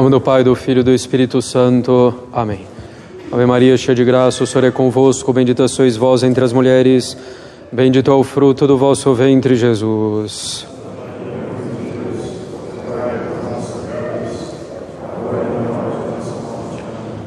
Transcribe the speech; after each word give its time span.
nome 0.00 0.12
do 0.12 0.18
Pai, 0.18 0.42
do 0.42 0.54
Filho 0.54 0.80
e 0.80 0.82
do 0.82 0.92
Espírito 0.92 1.42
Santo. 1.42 2.14
Amém. 2.32 2.66
Ave 3.30 3.44
Maria, 3.44 3.76
cheia 3.76 3.94
de 3.94 4.02
graça, 4.02 4.42
o 4.42 4.46
Senhor 4.46 4.64
é 4.64 4.70
convosco, 4.70 5.30
bendita 5.30 5.68
sois 5.68 5.94
vós 5.94 6.22
entre 6.22 6.42
as 6.42 6.54
mulheres, 6.54 7.14
bendito 7.70 8.10
é 8.10 8.14
o 8.14 8.24
fruto 8.24 8.66
do 8.66 8.78
vosso 8.78 9.12
ventre, 9.12 9.54
Jesus. 9.54 10.66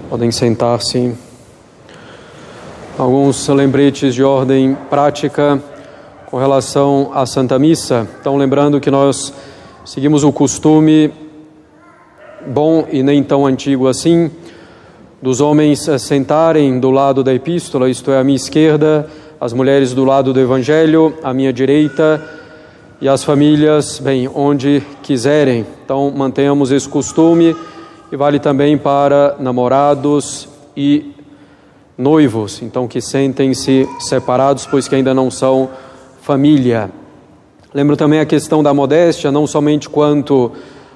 Podem 0.09 0.31
sentar-se. 0.31 1.13
Alguns 2.97 3.47
lembretes 3.49 4.15
de 4.15 4.23
ordem 4.23 4.75
prática 4.89 5.61
com 6.25 6.37
relação 6.39 7.11
à 7.13 7.27
Santa 7.27 7.59
Missa. 7.59 8.07
Então, 8.19 8.35
lembrando 8.35 8.79
que 8.79 8.89
nós 8.89 9.31
seguimos 9.85 10.23
o 10.23 10.31
costume 10.31 11.13
bom 12.47 12.87
e 12.91 13.03
nem 13.03 13.23
tão 13.23 13.45
antigo 13.45 13.87
assim 13.87 14.31
dos 15.23 15.39
homens 15.39 15.87
sentarem 15.99 16.81
do 16.81 16.91
lado 16.91 17.23
da 17.23 17.33
epístola, 17.33 17.89
isto 17.89 18.11
é, 18.11 18.19
à 18.19 18.23
minha 18.25 18.35
esquerda, 18.35 19.07
as 19.39 19.53
mulheres 19.53 19.93
do 19.93 20.03
lado 20.03 20.33
do 20.33 20.39
Evangelho, 20.39 21.17
à 21.23 21.33
minha 21.33 21.53
direita, 21.53 22.21
e 22.99 23.07
as 23.07 23.23
famílias, 23.23 23.99
bem, 23.99 24.27
onde 24.27 24.83
quiserem. 25.01 25.65
Então, 25.85 26.11
mantenhamos 26.13 26.71
esse 26.71 26.89
costume 26.89 27.55
e 28.11 28.17
vale 28.17 28.37
também 28.37 28.77
para 28.77 29.37
namorados 29.39 30.49
e 30.75 31.13
noivos, 31.97 32.61
então 32.61 32.85
que 32.85 32.99
sentem-se 32.99 33.87
separados, 34.01 34.65
pois 34.65 34.89
que 34.89 34.95
ainda 34.95 35.13
não 35.13 35.31
são 35.31 35.69
família. 36.21 36.91
Lembro 37.73 37.95
também 37.95 38.19
a 38.19 38.25
questão 38.25 38.61
da 38.61 38.73
modéstia, 38.73 39.31
não 39.31 39.47
somente 39.47 39.87
quanto 39.87 40.51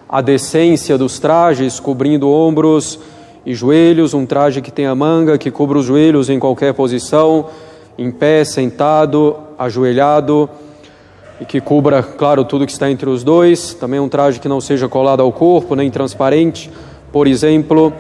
à 0.09 0.22
decência 0.22 0.97
dos 0.97 1.19
trajes, 1.19 1.80
cobrindo 1.80 2.30
ombros 2.30 3.00
e 3.45 3.53
joelhos, 3.53 4.14
um 4.14 4.25
traje 4.25 4.61
que 4.61 4.72
tenha 4.72 4.94
manga, 4.95 5.38
que 5.38 5.52
cubra 5.52 5.77
os 5.77 5.86
joelhos 5.86 6.30
em 6.30 6.39
qualquer 6.39 6.73
posição, 6.73 7.47
em 7.97 8.11
pé, 8.11 8.44
sentado, 8.44 9.36
ajoelhado, 9.58 10.49
e 11.41 11.45
que 11.45 11.59
cubra, 11.59 12.02
claro, 12.02 12.44
tudo 12.45 12.66
que 12.66 12.72
está 12.72 12.89
entre 12.89 13.09
os 13.09 13.23
dois. 13.23 13.73
Também 13.73 13.99
um 13.99 14.09
traje 14.09 14.39
que 14.39 14.47
não 14.47 14.61
seja 14.61 14.88
colado 14.88 15.22
ao 15.22 15.31
corpo, 15.31 15.75
nem 15.75 15.91
transparente, 15.91 16.71
por 17.11 17.27
exemplo, 17.27 17.94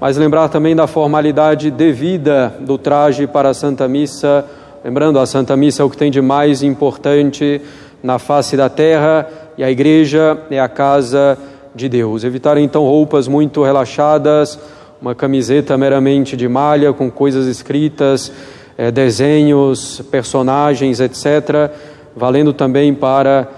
mas 0.00 0.16
lembrar 0.16 0.48
também 0.48 0.76
da 0.76 0.86
formalidade 0.86 1.70
devida 1.70 2.54
do 2.60 2.76
traje 2.76 3.26
para 3.26 3.50
a 3.50 3.54
Santa 3.54 3.88
Missa. 3.88 4.44
Lembrando, 4.84 5.18
a 5.18 5.26
Santa 5.26 5.56
Missa 5.56 5.82
é 5.82 5.84
o 5.84 5.90
que 5.90 5.96
tem 5.96 6.10
de 6.10 6.20
mais 6.20 6.62
importante 6.62 7.60
na 8.02 8.18
face 8.18 8.56
da 8.56 8.68
terra 8.68 9.26
e 9.56 9.64
a 9.64 9.70
igreja 9.70 10.38
é 10.50 10.60
a 10.60 10.68
casa 10.68 11.38
de 11.74 11.88
Deus. 11.88 12.24
Evitar 12.24 12.58
então 12.58 12.82
roupas 12.84 13.28
muito 13.28 13.62
relaxadas, 13.62 14.58
uma 15.00 15.14
camiseta 15.14 15.76
meramente 15.76 16.36
de 16.36 16.48
malha 16.48 16.92
com 16.92 17.10
coisas 17.10 17.46
escritas, 17.46 18.32
é, 18.76 18.90
desenhos, 18.90 20.02
personagens, 20.10 21.00
etc., 21.00 21.70
valendo 22.14 22.52
também 22.52 22.94
para 22.94 23.48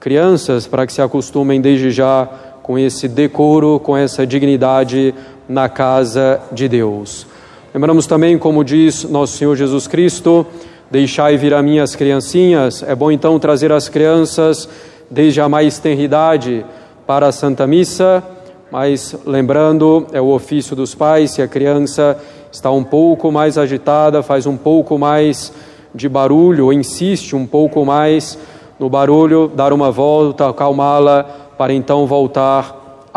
crianças, 0.00 0.66
para 0.66 0.86
que 0.86 0.92
se 0.92 1.02
acostumem 1.02 1.60
desde 1.60 1.90
já 1.90 2.28
com 2.62 2.78
esse 2.78 3.08
decoro, 3.08 3.80
com 3.80 3.96
essa 3.96 4.26
dignidade 4.26 5.14
na 5.48 5.68
casa 5.68 6.40
de 6.52 6.68
Deus. 6.68 7.26
Lembramos 7.72 8.06
também, 8.06 8.38
como 8.38 8.64
diz 8.64 9.04
nosso 9.04 9.36
Senhor 9.36 9.56
Jesus 9.56 9.86
Cristo, 9.86 10.46
deixai 10.90 11.36
vir 11.36 11.54
a 11.54 11.62
mim 11.62 11.78
as 11.78 11.94
criancinhas. 11.94 12.82
É 12.82 12.94
bom 12.94 13.10
então 13.10 13.38
trazer 13.38 13.72
as 13.72 13.88
crianças 13.88 14.68
desde 15.10 15.40
a 15.40 15.48
mais 15.48 15.78
tenridade 15.78 16.64
para 17.06 17.28
a 17.28 17.32
Santa 17.32 17.66
Missa, 17.66 18.22
mas 18.70 19.16
lembrando, 19.24 20.06
é 20.12 20.20
o 20.20 20.28
ofício 20.28 20.76
dos 20.76 20.94
pais, 20.94 21.30
se 21.30 21.42
a 21.42 21.48
criança 21.48 22.18
está 22.52 22.70
um 22.70 22.84
pouco 22.84 23.32
mais 23.32 23.56
agitada, 23.56 24.22
faz 24.22 24.46
um 24.46 24.56
pouco 24.56 24.98
mais 24.98 25.52
de 25.94 26.08
barulho, 26.08 26.66
ou 26.66 26.72
insiste 26.72 27.34
um 27.34 27.46
pouco 27.46 27.84
mais 27.84 28.38
no 28.78 28.90
barulho, 28.90 29.50
dar 29.54 29.72
uma 29.72 29.90
volta, 29.90 30.48
acalmá-la 30.48 31.24
para 31.56 31.72
então 31.72 32.06
voltar 32.06 33.08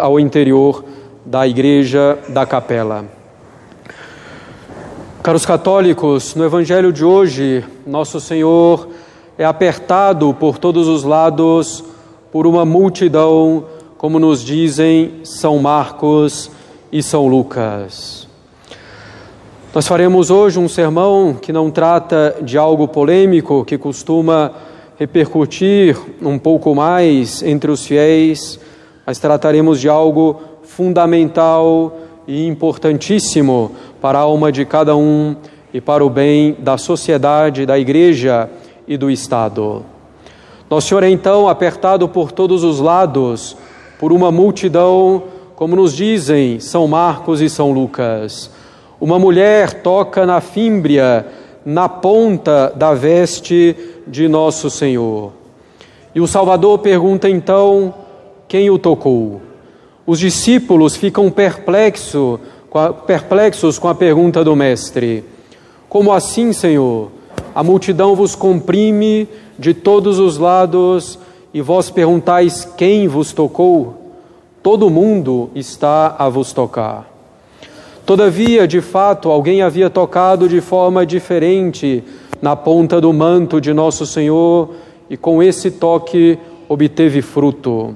ao 0.00 0.20
interior 0.20 0.84
da 1.24 1.46
igreja, 1.46 2.18
da 2.28 2.44
capela. 2.44 3.04
Caros 5.22 5.46
católicos, 5.46 6.34
no 6.34 6.44
Evangelho 6.44 6.92
de 6.92 7.04
hoje, 7.04 7.64
Nosso 7.86 8.20
Senhor 8.20 8.88
é 9.36 9.44
apertado 9.44 10.32
por 10.34 10.58
todos 10.58 10.86
os 10.86 11.02
lados 11.02 11.82
por 12.30 12.46
uma 12.46 12.64
multidão, 12.64 13.64
como 13.98 14.18
nos 14.18 14.44
dizem 14.44 15.20
São 15.24 15.58
Marcos 15.58 16.50
e 16.92 17.02
São 17.02 17.26
Lucas. 17.26 18.28
Nós 19.74 19.88
faremos 19.88 20.30
hoje 20.30 20.58
um 20.58 20.68
sermão 20.68 21.34
que 21.34 21.52
não 21.52 21.68
trata 21.68 22.36
de 22.42 22.56
algo 22.56 22.86
polêmico 22.86 23.64
que 23.64 23.76
costuma 23.76 24.52
repercutir 24.96 25.98
um 26.22 26.38
pouco 26.38 26.72
mais 26.74 27.42
entre 27.42 27.72
os 27.72 27.84
fiéis, 27.84 28.60
mas 29.04 29.18
trataremos 29.18 29.80
de 29.80 29.88
algo 29.88 30.40
fundamental 30.62 31.98
e 32.26 32.46
importantíssimo 32.46 33.72
para 34.00 34.18
a 34.18 34.22
alma 34.22 34.52
de 34.52 34.64
cada 34.64 34.96
um 34.96 35.34
e 35.72 35.80
para 35.80 36.04
o 36.04 36.10
bem 36.10 36.56
da 36.60 36.78
sociedade, 36.78 37.66
da 37.66 37.76
igreja 37.76 38.48
e 38.86 38.96
do 38.96 39.10
Estado. 39.10 39.84
Nosso 40.68 40.88
Senhor 40.88 41.02
é 41.02 41.10
então 41.10 41.48
apertado 41.48 42.08
por 42.08 42.32
todos 42.32 42.64
os 42.64 42.80
lados 42.80 43.56
por 43.98 44.12
uma 44.12 44.30
multidão, 44.30 45.22
como 45.56 45.76
nos 45.76 45.94
dizem 45.94 46.58
São 46.60 46.86
Marcos 46.88 47.40
e 47.40 47.48
São 47.48 47.70
Lucas. 47.70 48.50
Uma 49.00 49.18
mulher 49.18 49.82
toca 49.82 50.26
na 50.26 50.40
fímbria, 50.40 51.26
na 51.64 51.88
ponta 51.88 52.72
da 52.74 52.94
veste 52.94 53.76
de 54.06 54.28
nosso 54.28 54.68
Senhor. 54.68 55.32
E 56.14 56.20
o 56.20 56.26
Salvador 56.26 56.78
pergunta 56.78 57.28
então: 57.28 57.94
quem 58.48 58.70
o 58.70 58.78
tocou? 58.78 59.40
Os 60.06 60.18
discípulos 60.18 60.96
ficam 60.96 61.30
perplexo, 61.30 62.38
perplexos 63.06 63.78
com 63.78 63.88
a 63.88 63.94
pergunta 63.94 64.44
do 64.44 64.54
Mestre: 64.54 65.24
Como 65.88 66.12
assim, 66.12 66.52
Senhor? 66.52 67.10
A 67.54 67.62
multidão 67.62 68.16
vos 68.16 68.34
comprime 68.34 69.28
de 69.56 69.72
todos 69.72 70.18
os 70.18 70.38
lados 70.38 71.18
e 71.52 71.60
vós 71.62 71.88
perguntais 71.88 72.64
quem 72.76 73.06
vos 73.06 73.32
tocou? 73.32 73.94
Todo 74.60 74.90
mundo 74.90 75.50
está 75.54 76.16
a 76.18 76.28
vos 76.28 76.52
tocar. 76.52 77.08
Todavia, 78.04 78.66
de 78.66 78.80
fato, 78.80 79.30
alguém 79.30 79.62
havia 79.62 79.88
tocado 79.88 80.48
de 80.48 80.60
forma 80.60 81.06
diferente 81.06 82.02
na 82.42 82.56
ponta 82.56 83.00
do 83.00 83.12
manto 83.12 83.60
de 83.60 83.72
nosso 83.72 84.04
Senhor 84.04 84.70
e 85.08 85.16
com 85.16 85.42
esse 85.42 85.70
toque 85.70 86.38
obteve 86.68 87.22
fruto. 87.22 87.94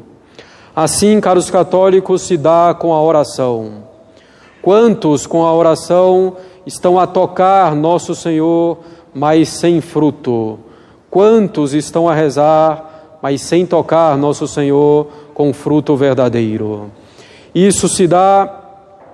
Assim, 0.75 1.20
caros 1.20 1.50
católicos, 1.50 2.22
se 2.22 2.36
dá 2.36 2.76
com 2.78 2.94
a 2.94 3.02
oração. 3.02 3.82
Quantos 4.62 5.26
com 5.26 5.44
a 5.44 5.52
oração 5.52 6.36
estão 6.64 6.98
a 6.98 7.06
tocar 7.06 7.75
nosso 7.75 8.14
Senhor, 8.14 8.78
mas 9.18 9.48
sem 9.48 9.80
fruto? 9.80 10.60
Quantos 11.10 11.74
estão 11.74 12.08
a 12.08 12.14
rezar, 12.14 13.18
mas 13.20 13.42
sem 13.42 13.66
tocar 13.66 14.16
nosso 14.16 14.46
Senhor 14.46 15.08
com 15.34 15.52
fruto 15.52 15.96
verdadeiro? 15.96 16.92
Isso 17.52 17.88
se 17.88 18.06
dá 18.06 18.60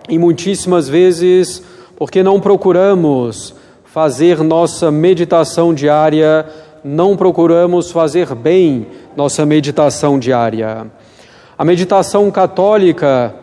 e 0.06 0.18
muitíssimas 0.18 0.90
vezes 0.90 1.64
porque 1.96 2.22
não 2.22 2.38
procuramos 2.38 3.54
fazer 3.86 4.42
nossa 4.42 4.90
meditação 4.90 5.72
diária, 5.72 6.44
não 6.84 7.16
procuramos 7.16 7.90
fazer 7.90 8.34
bem 8.34 8.86
nossa 9.16 9.46
meditação 9.46 10.18
diária. 10.18 10.86
A 11.56 11.64
meditação 11.64 12.30
católica 12.30 13.34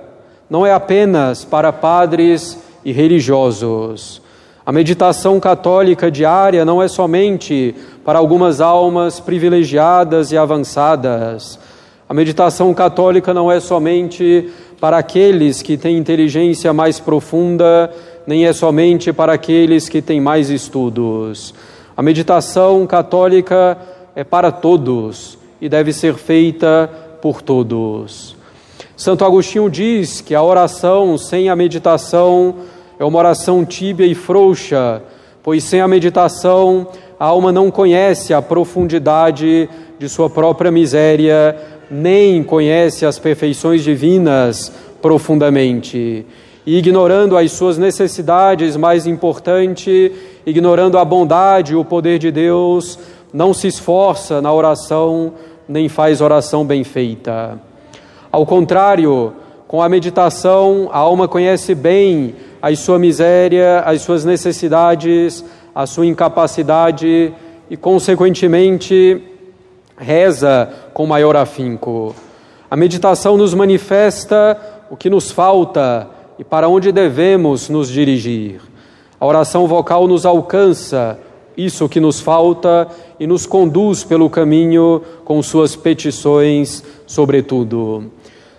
não 0.47 0.63
é 0.63 0.71
apenas 0.71 1.43
para 1.43 1.73
padres 1.73 2.59
e 2.85 2.91
religiosos. 2.91 4.21
A 4.65 4.71
meditação 4.71 5.39
católica 5.39 6.11
diária 6.11 6.63
não 6.63 6.81
é 6.81 6.87
somente 6.87 7.75
para 8.05 8.19
algumas 8.19 8.61
almas 8.61 9.19
privilegiadas 9.19 10.31
e 10.31 10.37
avançadas. 10.37 11.59
A 12.07 12.13
meditação 12.13 12.73
católica 12.73 13.33
não 13.33 13.51
é 13.51 13.59
somente 13.59 14.49
para 14.79 14.97
aqueles 14.97 15.61
que 15.61 15.77
têm 15.77 15.97
inteligência 15.97 16.73
mais 16.73 16.99
profunda 16.99 17.91
nem 18.25 18.45
é 18.45 18.53
somente 18.53 19.11
para 19.11 19.33
aqueles 19.33 19.89
que 19.89 20.01
têm 20.01 20.21
mais 20.21 20.49
estudos. 20.49 21.53
A 21.95 22.01
meditação 22.01 22.85
católica 22.85 23.77
é 24.15 24.23
para 24.23 24.51
todos 24.51 25.37
e 25.59 25.67
deve 25.67 25.93
ser 25.93 26.15
feita 26.15 26.89
por 27.21 27.41
todos. 27.41 28.35
Santo 28.95 29.25
Agostinho 29.25 29.69
diz 29.69 30.21
que 30.21 30.35
a 30.35 30.43
oração 30.43 31.17
sem 31.17 31.49
a 31.49 31.55
meditação 31.55 32.55
é 33.01 33.03
uma 33.03 33.17
oração 33.17 33.65
tíbia 33.65 34.05
e 34.05 34.13
frouxa, 34.13 35.01
pois 35.41 35.63
sem 35.63 35.81
a 35.81 35.87
meditação 35.87 36.87
a 37.19 37.25
alma 37.25 37.51
não 37.51 37.71
conhece 37.71 38.31
a 38.31 38.43
profundidade 38.43 39.67
de 39.97 40.07
sua 40.07 40.29
própria 40.29 40.69
miséria, 40.69 41.57
nem 41.89 42.43
conhece 42.43 43.03
as 43.03 43.17
perfeições 43.17 43.83
divinas 43.83 44.71
profundamente. 45.01 46.27
E 46.63 46.77
ignorando 46.77 47.35
as 47.35 47.51
suas 47.53 47.75
necessidades, 47.75 48.77
mais 48.77 49.07
importante, 49.07 50.11
ignorando 50.45 50.99
a 50.99 51.03
bondade 51.03 51.73
e 51.73 51.75
o 51.75 51.83
poder 51.83 52.19
de 52.19 52.29
Deus, 52.29 52.99
não 53.33 53.51
se 53.51 53.65
esforça 53.65 54.43
na 54.43 54.53
oração, 54.53 55.33
nem 55.67 55.89
faz 55.89 56.21
oração 56.21 56.63
bem 56.63 56.83
feita. 56.83 57.59
Ao 58.31 58.45
contrário, 58.45 59.33
com 59.67 59.81
a 59.81 59.89
meditação, 59.89 60.87
a 60.91 60.99
alma 60.99 61.27
conhece 61.27 61.73
bem 61.73 62.35
a 62.61 62.75
sua 62.75 62.99
miséria, 62.99 63.79
as 63.79 64.01
suas 64.01 64.23
necessidades, 64.23 65.43
a 65.73 65.85
sua 65.87 66.05
incapacidade 66.05 67.33
e, 67.69 67.77
consequentemente, 67.77 69.21
reza 69.97 70.69
com 70.93 71.05
maior 71.05 71.35
afinco. 71.35 72.13
A 72.69 72.75
meditação 72.75 73.37
nos 73.37 73.53
manifesta 73.53 74.57
o 74.89 74.95
que 74.95 75.09
nos 75.09 75.31
falta 75.31 76.07
e 76.37 76.43
para 76.43 76.67
onde 76.67 76.91
devemos 76.91 77.69
nos 77.69 77.89
dirigir. 77.89 78.61
A 79.19 79.25
oração 79.25 79.67
vocal 79.67 80.07
nos 80.07 80.25
alcança 80.25 81.17
isso 81.55 81.89
que 81.89 81.99
nos 81.99 82.19
falta 82.19 82.87
e 83.19 83.27
nos 83.27 83.45
conduz 83.45 84.03
pelo 84.03 84.29
caminho 84.29 85.01
com 85.23 85.41
suas 85.43 85.75
petições, 85.75 86.83
sobretudo. 87.05 88.11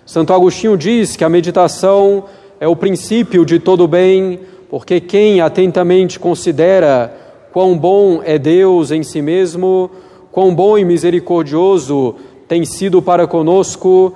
Santo 0.05 0.33
Agostinho 0.33 0.77
diz 0.77 1.15
que 1.15 1.23
a 1.23 1.29
meditação 1.29 2.25
é 2.63 2.67
o 2.67 2.77
princípio 2.77 3.45
de 3.45 3.59
todo 3.59 3.85
bem, 3.89 4.39
porque 4.69 5.01
quem 5.01 5.41
atentamente 5.41 6.17
considera 6.17 7.13
quão 7.51 7.77
bom 7.77 8.21
é 8.23 8.39
Deus 8.39 8.89
em 8.89 9.03
si 9.03 9.21
mesmo, 9.21 9.91
quão 10.31 10.55
bom 10.55 10.77
e 10.77 10.85
misericordioso 10.85 12.15
tem 12.47 12.63
sido 12.63 13.01
para 13.01 13.27
conosco, 13.27 14.13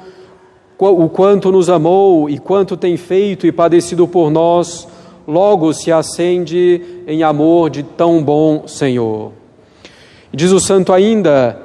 o 0.79 1.09
quanto 1.09 1.51
nos 1.51 1.69
amou 1.69 2.29
e 2.29 2.39
quanto 2.39 2.77
tem 2.77 2.95
feito 2.95 3.45
e 3.45 3.51
padecido 3.51 4.07
por 4.07 4.31
nós, 4.31 4.87
logo 5.27 5.73
se 5.73 5.91
acende 5.91 7.03
em 7.05 7.23
amor 7.23 7.69
de 7.69 7.83
tão 7.83 8.23
bom 8.23 8.65
Senhor. 8.65 9.33
Diz 10.31 10.53
o 10.53 10.59
santo 10.61 10.93
ainda 10.93 11.61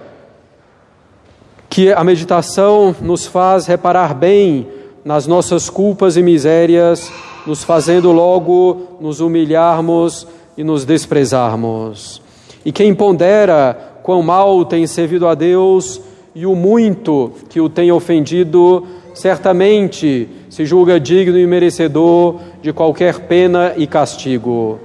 que 1.71 1.93
a 1.93 2.03
meditação 2.03 2.93
nos 3.01 3.25
faz 3.25 3.67
reparar 3.67 4.15
bem 4.15 4.82
nas 5.05 5.27
nossas 5.27 5.69
culpas 5.69 6.17
e 6.17 6.23
misérias, 6.23 7.13
nos 7.47 7.65
fazendo 7.65 8.13
logo 8.13 8.99
nos 9.01 9.21
humilharmos 9.21 10.27
e 10.57 10.63
nos 10.63 10.85
desprezarmos. 10.85 12.23
E 12.65 12.71
quem 12.71 12.95
pondera 12.95 13.95
quão 14.03 14.23
mal 14.23 14.65
tem 14.65 14.87
servido 14.87 15.27
a 15.27 15.35
Deus 15.35 16.01
e 16.35 16.47
o 16.47 16.55
muito 16.55 17.33
que 17.49 17.61
o 17.61 17.69
tem 17.69 17.91
ofendido, 17.91 18.87
certamente 19.15 20.29
se 20.49 20.65
julga 20.65 21.01
digno 21.01 21.39
e 21.39 21.47
merecedor 21.47 22.37
de 22.61 22.73
qualquer 22.73 23.21
pena 23.21 23.75
e 23.77 23.87
castigo. 23.87 24.79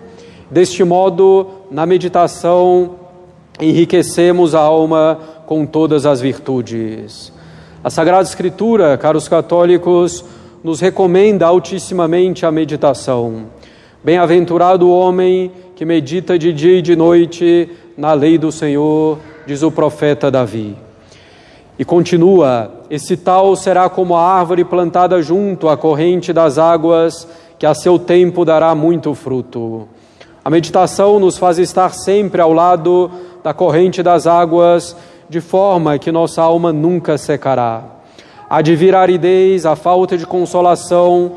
Deste 0.49 0.83
modo, 0.83 1.47
na 1.69 1.85
meditação, 1.85 2.91
enriquecemos 3.59 4.55
a 4.55 4.59
alma 4.59 5.19
com 5.45 5.65
todas 5.65 6.05
as 6.05 6.21
virtudes. 6.21 7.31
A 7.88 7.89
Sagrada 7.89 8.28
Escritura, 8.28 8.98
caros 8.98 9.30
católicos, 9.30 10.25
nos 10.62 10.81
recomenda 10.81 11.48
altissimamente 11.48 12.45
a 12.45 12.51
meditação. 12.51 13.45
Bem-aventurado 14.04 14.86
o 14.86 14.92
homem 14.92 15.54
que 15.74 15.86
medita 15.86 16.38
de 16.38 16.51
dia 16.51 16.80
e 16.80 16.81
de 16.81 16.98
noite 16.98 17.69
na 17.98 18.12
lei 18.12 18.38
do 18.38 18.51
Senhor, 18.51 19.19
diz 19.45 19.63
o 19.63 19.72
profeta 19.72 20.30
Davi. 20.30 20.75
E 21.80 21.86
continua: 21.86 22.84
esse 22.89 23.16
tal 23.16 23.56
será 23.56 23.88
como 23.88 24.18
a 24.18 24.38
árvore 24.38 24.66
plantada 24.66 25.22
junto 25.22 25.69
à 25.69 25.78
corrente 25.78 26.34
das 26.34 26.57
águas, 26.57 27.25
que 27.57 27.66
a 27.66 27.74
seu 27.74 27.98
tempo 27.98 28.44
dará 28.44 28.75
muito 28.75 29.13
fruto. 29.13 29.88
A 30.44 30.50
meditação 30.50 31.22
nos 31.22 31.38
faz 31.38 31.57
estar 31.57 31.94
sempre 31.94 32.42
ao 32.42 32.51
lado 32.51 33.10
da 33.42 33.54
corrente 33.54 34.04
das 34.04 34.28
águas 34.28 34.94
de 35.29 35.41
forma 35.41 35.97
que 35.97 36.12
nossa 36.12 36.41
alma 36.41 36.71
nunca 36.71 37.18
secará. 37.18 37.83
Há 38.50 38.62
de 38.62 38.75
vir 38.75 38.95
a 38.95 39.01
aridez, 39.01 39.65
a 39.65 39.75
falta 39.75 40.18
de 40.18 40.25
consolação, 40.25 41.33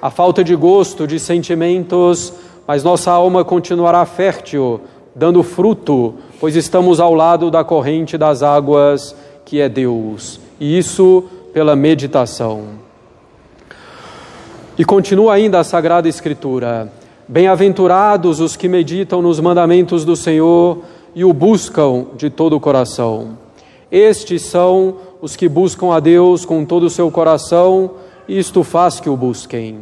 a 0.00 0.10
falta 0.10 0.44
de 0.44 0.54
gosto, 0.54 1.06
de 1.06 1.18
sentimentos, 1.18 2.32
mas 2.66 2.84
nossa 2.84 3.10
alma 3.10 3.44
continuará 3.44 4.04
fértil, 4.04 4.80
dando 5.14 5.42
fruto, 5.42 6.14
pois 6.38 6.56
estamos 6.56 7.00
ao 7.00 7.14
lado 7.14 7.50
da 7.50 7.64
corrente 7.64 8.18
das 8.18 8.42
águas, 8.42 9.16
que 9.44 9.60
é 9.60 9.68
Deus. 9.68 10.40
E 10.60 10.76
isso 10.76 11.24
pela 11.52 11.74
meditação. 11.74 12.64
E 14.76 14.84
continua 14.84 15.34
ainda 15.34 15.60
a 15.60 15.64
Sagrada 15.64 16.08
Escritura: 16.08 16.90
Bem-aventurados 17.28 18.40
os 18.40 18.56
que 18.56 18.68
meditam 18.68 19.22
nos 19.22 19.38
mandamentos 19.40 20.04
do 20.04 20.16
Senhor 20.16 20.78
e 21.14 21.24
o 21.24 21.32
buscam 21.32 22.06
de 22.16 22.30
todo 22.30 22.56
o 22.56 22.60
coração. 22.60 23.38
Estes 23.90 24.42
são 24.42 24.96
os 25.20 25.36
que 25.36 25.48
buscam 25.48 25.92
a 25.92 26.00
Deus 26.00 26.44
com 26.44 26.64
todo 26.64 26.84
o 26.84 26.90
seu 26.90 27.10
coração, 27.10 27.90
e 28.26 28.38
isto 28.38 28.64
faz 28.64 28.98
que 28.98 29.10
o 29.10 29.16
busquem. 29.16 29.80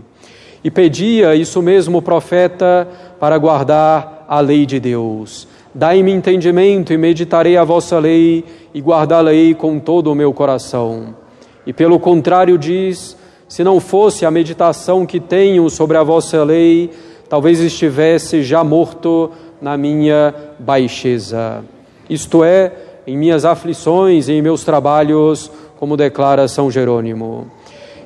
E 0.62 0.70
pedia 0.70 1.34
isso 1.34 1.62
mesmo 1.62 1.98
o 1.98 2.02
profeta 2.02 2.88
para 3.18 3.38
guardar 3.38 4.26
a 4.28 4.40
lei 4.40 4.66
de 4.66 4.78
Deus. 4.78 5.46
Dai-me 5.74 6.12
entendimento 6.12 6.92
e 6.92 6.98
meditarei 6.98 7.56
a 7.56 7.64
vossa 7.64 7.98
lei 7.98 8.44
e 8.74 8.80
guardá-la-ei 8.80 9.54
com 9.54 9.78
todo 9.78 10.10
o 10.10 10.14
meu 10.14 10.32
coração. 10.32 11.14
E 11.64 11.72
pelo 11.72 12.00
contrário 12.00 12.58
diz: 12.58 13.16
se 13.48 13.62
não 13.62 13.80
fosse 13.80 14.26
a 14.26 14.30
meditação 14.30 15.06
que 15.06 15.20
tenho 15.20 15.70
sobre 15.70 15.96
a 15.96 16.02
vossa 16.02 16.42
lei, 16.42 16.90
talvez 17.28 17.60
estivesse 17.60 18.42
já 18.42 18.64
morto 18.64 19.30
na 19.60 19.76
minha 19.76 20.34
baixeza, 20.58 21.62
isto 22.08 22.42
é, 22.42 22.72
em 23.06 23.16
minhas 23.16 23.44
aflições 23.44 24.28
e 24.28 24.32
em 24.32 24.42
meus 24.42 24.64
trabalhos, 24.64 25.50
como 25.78 25.96
declara 25.96 26.48
São 26.48 26.70
Jerônimo. 26.70 27.46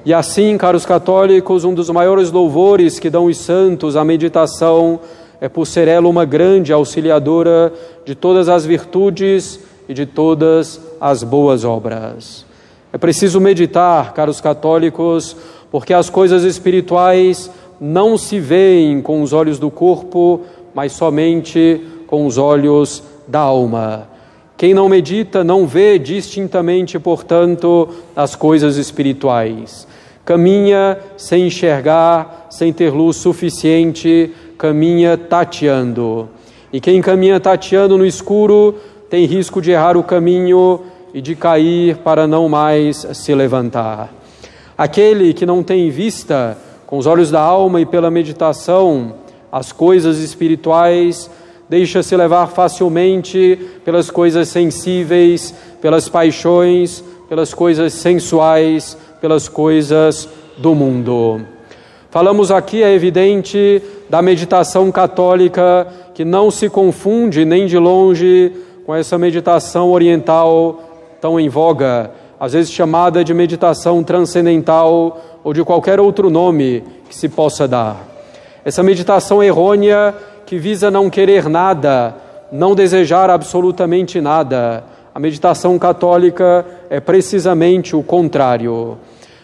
E 0.05 0.13
assim, 0.13 0.59
caros 0.59 0.85
católicos, 0.85 1.65
um 1.65 1.73
dos 1.73 1.89
maiores 1.89 2.31
louvores 2.31 2.99
que 2.99 3.09
dão 3.09 3.25
os 3.25 3.39
santos 3.39 3.97
à 3.97 4.05
meditação 4.05 5.01
é 5.41 5.49
por 5.49 5.67
ser 5.67 5.89
ela 5.89 6.09
uma 6.09 6.25
grande 6.25 6.73
auxiliadora 6.73 7.73
de 8.05 8.15
todas 8.15 8.49
as 8.49 8.67
virtudes 8.67 9.59
e 9.89 9.95
de 9.95 10.07
todas 10.07 10.81
as 11.01 11.23
boas 11.23 11.65
obras. 11.65 12.45
É 12.93 12.99
preciso 12.99 13.41
meditar, 13.41 14.13
caros 14.13 14.41
católicos, 14.41 15.37
porque 15.71 15.93
as 15.93 16.09
coisas 16.09 16.45
espirituais 16.45 17.51
não 17.81 18.17
se 18.17 18.39
veem 18.39 19.03
com 19.03 19.23
os 19.23 19.33
olhos 19.33 19.59
do 19.59 19.71
corpo, 19.71 20.43
mas 20.75 20.93
somente 20.93 21.81
com 22.07 22.27
os 22.27 22.37
olhos 22.37 23.03
da 23.27 23.41
alma. 23.41 24.09
Quem 24.57 24.73
não 24.73 24.89
medita 24.89 25.43
não 25.43 25.67
vê 25.67 25.99
distintamente, 25.99 26.99
portanto, 26.99 27.89
as 28.15 28.37
coisas 28.37 28.77
espirituais. 28.77 29.87
Caminha 30.25 30.99
sem 31.17 31.49
enxergar, 31.49 32.47
sem 32.51 32.73
ter 32.73 32.91
luz 32.91 33.17
suficiente, 33.17 34.33
caminha 34.57 35.19
tateando. 35.19 36.29
E 36.73 36.81
quem 36.81 37.01
caminha 37.03 37.39
tateando 37.39 37.99
no 37.99 38.07
escuro 38.07 38.77
tem 39.11 39.27
risco 39.27 39.61
de 39.61 39.73
errar 39.73 39.97
o 39.97 40.03
caminho 40.03 40.81
e 41.13 41.21
de 41.21 41.37
cair 41.37 41.99
para 41.99 42.27
não 42.27 42.49
mais 42.49 43.07
se 43.13 43.35
levantar. 43.35 44.13
Aquele 44.77 45.33
que 45.33 45.47
não 45.47 45.63
tem 45.63 45.91
vista, 45.91 46.59
com 46.87 46.99
os 46.99 47.07
olhos 47.07 47.31
da 47.31 47.41
alma 47.41 47.81
e 47.81 47.87
pela 47.87 48.11
meditação, 48.11 49.15
as 49.55 49.71
coisas 49.71 50.19
espirituais, 50.19 51.31
deixa-se 51.69 52.17
levar 52.17 52.49
facilmente 52.49 53.57
pelas 53.85 54.11
coisas 54.11 54.49
sensíveis, 54.49 55.55
pelas 55.81 56.09
paixões, 56.09 57.05
pelas 57.29 57.55
coisas 57.55 57.93
sensuais, 57.93 58.99
pelas 59.21 59.49
coisas 59.49 60.29
do 60.59 60.75
mundo. 60.75 61.41
Falamos 62.11 62.51
aqui, 62.51 62.83
é 62.83 62.93
evidente, 62.93 63.81
da 64.11 64.21
meditação 64.21 64.91
católica 64.91 65.87
que 66.15 66.25
não 66.25 66.51
se 66.51 66.69
confunde 66.69 67.45
nem 67.45 67.69
de 67.69 67.79
longe 67.79 68.51
com 68.85 68.93
essa 68.93 69.17
meditação 69.17 69.93
oriental 69.93 70.81
tão 71.21 71.39
em 71.39 71.49
voga, 71.49 72.11
às 72.41 72.55
vezes 72.55 72.73
chamada 72.73 73.23
de 73.23 73.33
meditação 73.33 74.03
transcendental 74.03 75.39
ou 75.45 75.53
de 75.53 75.63
qualquer 75.63 76.01
outro 76.01 76.29
nome 76.29 76.83
que 77.09 77.15
se 77.15 77.29
possa 77.29 77.69
dar. 77.69 78.14
Essa 78.65 78.83
meditação 78.83 79.43
errônea 79.43 80.15
que 80.47 80.59
visa 80.59 80.91
não 80.91 81.11
querer 81.11 81.51
nada, 81.51 82.15
não 82.51 82.75
desejar 82.75 83.29
absolutamente 83.29 84.23
nada. 84.23 84.85
A 85.15 85.21
meditação 85.21 85.79
católica 85.79 86.65
é 86.89 86.99
precisamente 86.99 87.95
o 87.95 88.03
contrário. 88.03 88.97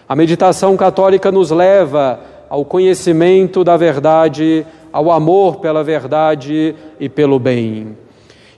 A 0.09 0.17
meditação 0.17 0.75
católica 0.75 1.31
nos 1.31 1.51
leva 1.51 2.19
ao 2.49 2.65
conhecimento 2.65 3.63
da 3.63 3.77
verdade, 3.77 4.67
ao 4.91 5.11
amor 5.11 5.57
pela 5.57 5.85
verdade 5.85 6.75
e 6.99 7.09
pelo 7.09 7.39
bem. 7.39 7.97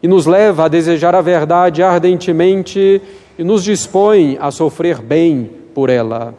E 0.00 0.06
nos 0.06 0.26
leva 0.26 0.66
a 0.66 0.68
desejar 0.68 1.14
a 1.14 1.20
verdade 1.20 1.82
ardentemente 1.82 3.02
e 3.36 3.42
nos 3.42 3.64
dispõe 3.64 4.38
a 4.40 4.52
sofrer 4.52 5.02
bem 5.02 5.50
por 5.74 5.90
ela. 5.90 6.34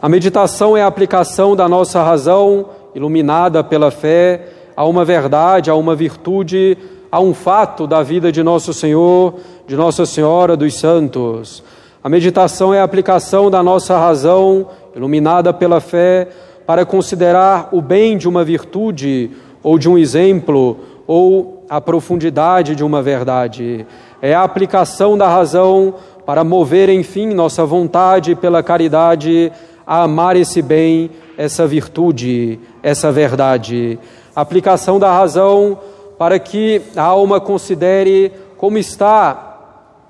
A 0.00 0.08
meditação 0.08 0.76
é 0.76 0.82
a 0.82 0.86
aplicação 0.86 1.56
da 1.56 1.68
nossa 1.68 2.02
razão, 2.02 2.66
iluminada 2.96 3.62
pela 3.62 3.90
fé, 3.90 4.40
a 4.74 4.86
uma 4.86 5.04
verdade, 5.04 5.68
a 5.68 5.74
uma 5.74 5.94
virtude, 5.94 6.78
a 7.12 7.20
um 7.20 7.34
fato 7.34 7.86
da 7.86 8.02
vida 8.02 8.32
de 8.32 8.42
nosso 8.42 8.72
Senhor, 8.72 9.34
de 9.66 9.76
Nossa 9.76 10.06
Senhora 10.06 10.56
dos 10.56 10.72
Santos. 10.78 11.62
A 12.02 12.08
meditação 12.08 12.72
é 12.72 12.80
a 12.80 12.84
aplicação 12.84 13.50
da 13.50 13.62
nossa 13.62 13.98
razão, 13.98 14.68
iluminada 14.96 15.52
pela 15.52 15.78
fé, 15.78 16.28
para 16.66 16.86
considerar 16.86 17.68
o 17.70 17.82
bem 17.82 18.16
de 18.16 18.26
uma 18.26 18.42
virtude 18.42 19.30
ou 19.62 19.78
de 19.78 19.90
um 19.90 19.98
exemplo 19.98 20.78
ou 21.06 21.66
a 21.68 21.82
profundidade 21.82 22.74
de 22.74 22.82
uma 22.82 23.02
verdade. 23.02 23.86
É 24.22 24.32
a 24.32 24.42
aplicação 24.42 25.18
da 25.18 25.28
razão 25.28 25.92
para 26.24 26.42
mover, 26.42 26.88
enfim, 26.88 27.34
nossa 27.34 27.66
vontade 27.66 28.34
pela 28.34 28.62
caridade 28.62 29.52
a 29.86 30.04
amar 30.04 30.34
esse 30.34 30.62
bem, 30.62 31.10
essa 31.36 31.66
virtude, 31.66 32.58
essa 32.82 33.12
verdade. 33.12 33.98
Aplicação 34.34 34.98
da 34.98 35.12
razão 35.12 35.78
para 36.18 36.38
que 36.38 36.82
a 36.96 37.02
alma 37.02 37.40
considere 37.40 38.32
como 38.56 38.78
está 38.78 39.46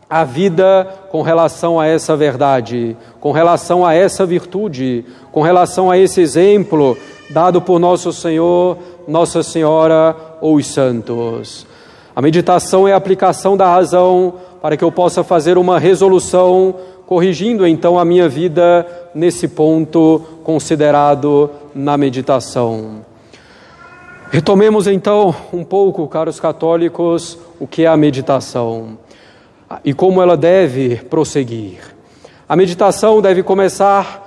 a 0.09 0.23
vida 0.23 0.89
com 1.11 1.21
relação 1.21 1.81
a 1.81 1.87
essa 1.87 2.17
verdade, 2.17 2.97
com 3.21 3.33
relação 3.33 3.85
a 3.85 3.93
essa 3.93 4.25
virtude, 4.25 5.05
com 5.33 5.43
relação 5.43 5.91
a 5.91 5.99
esse 5.99 6.21
exemplo 6.21 6.97
dado 7.29 7.61
por 7.61 7.81
nosso 7.81 8.13
Senhor, 8.13 8.79
Nossa 9.09 9.43
Senhora 9.43 10.17
ou 10.41 10.57
os 10.57 10.67
santos. 10.69 11.67
A 12.15 12.23
meditação 12.23 12.87
é 12.87 12.93
a 12.93 12.97
aplicação 12.97 13.57
da 13.57 13.69
razão 13.69 14.35
para 14.63 14.77
que 14.77 14.85
eu 14.85 14.93
possa 14.93 15.23
fazer 15.23 15.59
uma 15.59 15.79
resolução, 15.79 16.75
corrigindo 17.07 17.67
então 17.67 17.99
a 17.99 18.05
minha 18.05 18.29
vida 18.29 18.87
nesse 19.15 19.47
ponto 19.49 20.23
considerado 20.43 21.51
na 21.75 21.97
meditação. 21.97 23.05
Retomemos 24.31 24.87
então 24.89 25.35
um 25.53 25.63
pouco, 25.63 26.07
caros 26.09 26.41
católicos, 26.41 27.39
o 27.61 27.67
que 27.67 27.85
é 27.85 27.87
a 27.87 27.97
meditação 27.97 28.99
e 29.85 29.95
como 29.95 30.21
ela 30.21 30.37
deve 30.37 30.97
prosseguir. 30.97 31.79
A 32.49 32.57
meditação 32.57 33.23
deve 33.23 33.43
começar 33.43 34.25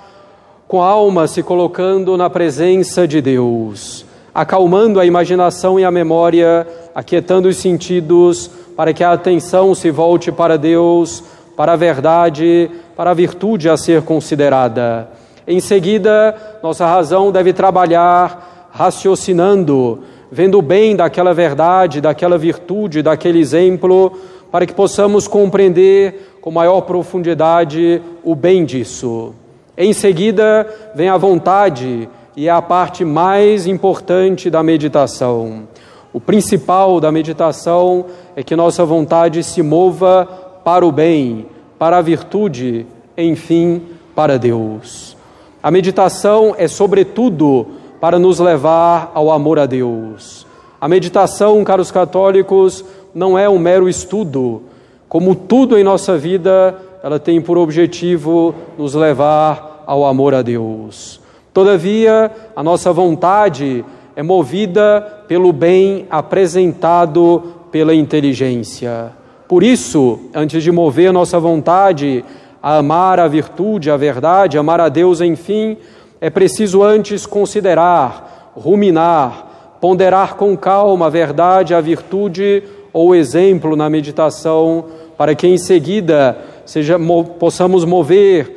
com 0.67 0.81
a 0.81 0.88
alma 0.88 1.27
se 1.27 1.41
colocando 1.43 2.15
na 2.15 2.29
presença 2.29 3.07
de 3.07 3.21
Deus, 3.21 4.05
acalmando 4.33 5.00
a 5.00 5.05
imaginação 5.05 5.79
e 5.79 5.86
a 5.86 5.91
memória, 5.91 6.67
aquietando 6.93 7.48
os 7.48 7.57
sentidos, 7.57 8.50
para 8.75 8.93
que 8.93 9.03
a 9.03 9.12
atenção 9.12 9.74
se 9.75 9.89
volte 9.91 10.31
para 10.31 10.57
Deus, 10.57 11.24
para 11.59 11.73
a 11.73 11.75
verdade, 11.75 12.71
para 12.95 13.11
a 13.11 13.13
virtude 13.13 13.67
a 13.67 13.75
ser 13.75 14.03
considerada. 14.03 15.09
Em 15.45 15.59
seguida, 15.59 16.33
nossa 16.63 16.85
razão 16.85 17.33
deve 17.33 17.51
trabalhar 17.51 18.69
raciocinando, 18.71 19.99
vendo 20.31 20.61
bem 20.61 20.95
daquela 20.95 21.33
verdade, 21.33 21.99
daquela 21.99 22.37
virtude, 22.37 23.01
daquele 23.01 23.39
exemplo, 23.39 24.13
para 24.49 24.65
que 24.65 24.73
possamos 24.73 25.27
compreender 25.27 26.37
com 26.39 26.49
maior 26.49 26.79
profundidade 26.79 28.01
o 28.23 28.35
bem 28.35 28.63
disso. 28.63 29.33
Em 29.77 29.91
seguida, 29.91 30.65
vem 30.95 31.09
a 31.09 31.17
vontade, 31.17 32.07
e 32.37 32.47
é 32.47 32.51
a 32.51 32.61
parte 32.61 33.03
mais 33.03 33.67
importante 33.67 34.49
da 34.49 34.63
meditação. 34.63 35.67
O 36.13 36.21
principal 36.21 37.01
da 37.01 37.11
meditação 37.11 38.05
é 38.33 38.43
que 38.43 38.55
nossa 38.55 38.85
vontade 38.85 39.43
se 39.43 39.61
mova 39.61 40.48
para 40.69 40.85
o 40.85 40.91
bem, 40.91 41.47
para 41.79 41.97
a 41.97 42.01
virtude, 42.01 42.85
enfim, 43.17 43.81
para 44.13 44.38
Deus. 44.38 45.17
A 45.63 45.71
meditação 45.71 46.53
é, 46.55 46.67
sobretudo, 46.67 47.65
para 47.99 48.19
nos 48.19 48.39
levar 48.39 49.11
ao 49.15 49.31
amor 49.31 49.57
a 49.57 49.65
Deus. 49.65 50.45
A 50.79 50.88
meditação, 50.88 51.63
caros 51.63 51.89
católicos, 51.89 52.85
não 53.15 53.35
é 53.35 53.49
um 53.49 53.57
mero 53.57 53.89
estudo. 53.89 54.61
Como 55.07 55.33
tudo 55.33 55.75
em 55.75 55.83
nossa 55.83 56.15
vida, 56.19 56.79
ela 57.01 57.19
tem 57.19 57.41
por 57.41 57.57
objetivo 57.57 58.53
nos 58.77 58.93
levar 58.93 59.83
ao 59.88 60.05
amor 60.05 60.35
a 60.35 60.43
Deus. 60.43 61.19
Todavia, 61.51 62.29
a 62.55 62.61
nossa 62.61 62.93
vontade 62.93 63.83
é 64.15 64.21
movida 64.21 65.23
pelo 65.27 65.51
bem 65.51 66.05
apresentado 66.11 67.55
pela 67.71 67.95
inteligência. 67.95 69.17
Por 69.49 69.63
isso, 69.63 70.19
antes 70.31 70.61
de 70.61 70.71
mover 70.71 71.11
nossa 71.11 71.39
vontade 71.39 72.23
a 72.61 72.77
amar 72.77 73.19
a 73.19 73.27
virtude, 73.27 73.89
a 73.89 73.97
verdade, 73.97 74.59
amar 74.59 74.79
a 74.79 74.89
Deus, 74.89 75.21
enfim, 75.21 75.75
é 76.21 76.29
preciso 76.29 76.83
antes 76.83 77.25
considerar, 77.25 78.53
ruminar, 78.55 79.77
ponderar 79.81 80.35
com 80.35 80.55
calma 80.55 81.07
a 81.07 81.09
verdade, 81.09 81.73
a 81.73 81.81
virtude 81.81 82.61
ou 82.93 83.15
exemplo 83.15 83.75
na 83.75 83.89
meditação, 83.89 84.85
para 85.17 85.33
que 85.33 85.47
em 85.47 85.57
seguida 85.57 86.37
seja, 86.63 86.99
possamos 87.39 87.83
mover 87.83 88.55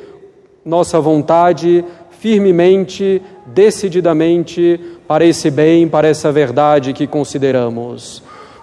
nossa 0.63 1.01
vontade 1.01 1.83
firmemente, 2.21 3.23
decididamente 3.47 4.79
para 5.09 5.25
esse 5.25 5.51
bem, 5.51 5.89
para 5.89 6.07
essa 6.07 6.31
verdade 6.31 6.93
que 6.93 7.07
consideramos. 7.07 8.23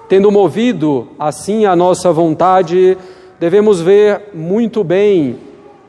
Tendo 0.09 0.31
movido 0.31 1.07
assim 1.19 1.67
a 1.67 1.75
nossa 1.75 2.11
vontade, 2.11 2.97
devemos 3.39 3.79
ver 3.79 4.31
muito 4.33 4.83
bem 4.83 5.35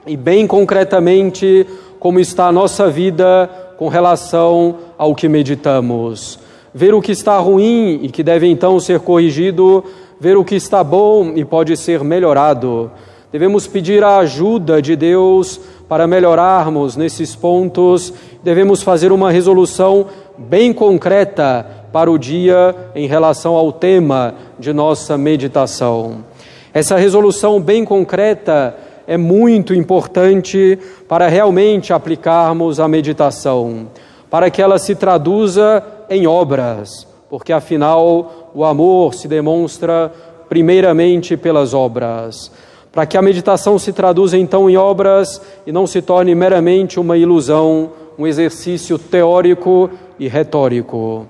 e 0.06 0.14
bem 0.14 0.46
concretamente 0.46 1.66
como 1.98 2.20
está 2.20 2.48
a 2.48 2.52
nossa 2.52 2.90
vida 2.90 3.48
com 3.78 3.88
relação 3.88 4.76
ao 4.98 5.14
que 5.14 5.26
meditamos. 5.26 6.38
Ver 6.74 6.92
o 6.92 7.00
que 7.00 7.12
está 7.12 7.38
ruim 7.38 8.00
e 8.02 8.10
que 8.10 8.22
deve 8.22 8.46
então 8.46 8.78
ser 8.78 9.00
corrigido, 9.00 9.82
ver 10.20 10.36
o 10.36 10.44
que 10.44 10.54
está 10.54 10.84
bom 10.84 11.32
e 11.34 11.42
pode 11.42 11.74
ser 11.74 12.04
melhorado. 12.04 12.90
Devemos 13.32 13.66
pedir 13.66 14.04
a 14.04 14.18
ajuda 14.18 14.82
de 14.82 14.96
Deus 14.96 15.58
para 15.88 16.06
melhorarmos 16.06 16.94
nesses 16.94 17.34
pontos. 17.34 18.12
Devemos 18.44 18.82
fazer 18.82 19.12
uma 19.12 19.30
resolução 19.30 20.08
bem 20.36 20.74
concreta 20.74 21.79
para 21.92 22.10
o 22.10 22.18
dia 22.18 22.74
em 22.94 23.06
relação 23.06 23.54
ao 23.54 23.72
tema 23.72 24.34
de 24.58 24.72
nossa 24.72 25.18
meditação. 25.18 26.24
Essa 26.72 26.96
resolução 26.96 27.60
bem 27.60 27.84
concreta 27.84 28.76
é 29.06 29.16
muito 29.16 29.74
importante 29.74 30.78
para 31.08 31.26
realmente 31.26 31.92
aplicarmos 31.92 32.78
a 32.78 32.86
meditação, 32.86 33.88
para 34.30 34.50
que 34.50 34.62
ela 34.62 34.78
se 34.78 34.94
traduza 34.94 35.82
em 36.08 36.26
obras, 36.28 37.08
porque 37.28 37.52
afinal 37.52 38.50
o 38.54 38.64
amor 38.64 39.14
se 39.14 39.26
demonstra 39.26 40.12
primeiramente 40.48 41.36
pelas 41.36 41.74
obras. 41.74 42.52
Para 42.92 43.06
que 43.06 43.16
a 43.16 43.22
meditação 43.22 43.78
se 43.78 43.92
traduza 43.92 44.36
então 44.36 44.68
em 44.68 44.76
obras 44.76 45.40
e 45.64 45.70
não 45.70 45.86
se 45.86 46.02
torne 46.02 46.34
meramente 46.34 46.98
uma 46.98 47.16
ilusão, 47.16 47.90
um 48.18 48.26
exercício 48.26 48.98
teórico 48.98 49.90
e 50.18 50.26
retórico. 50.26 51.26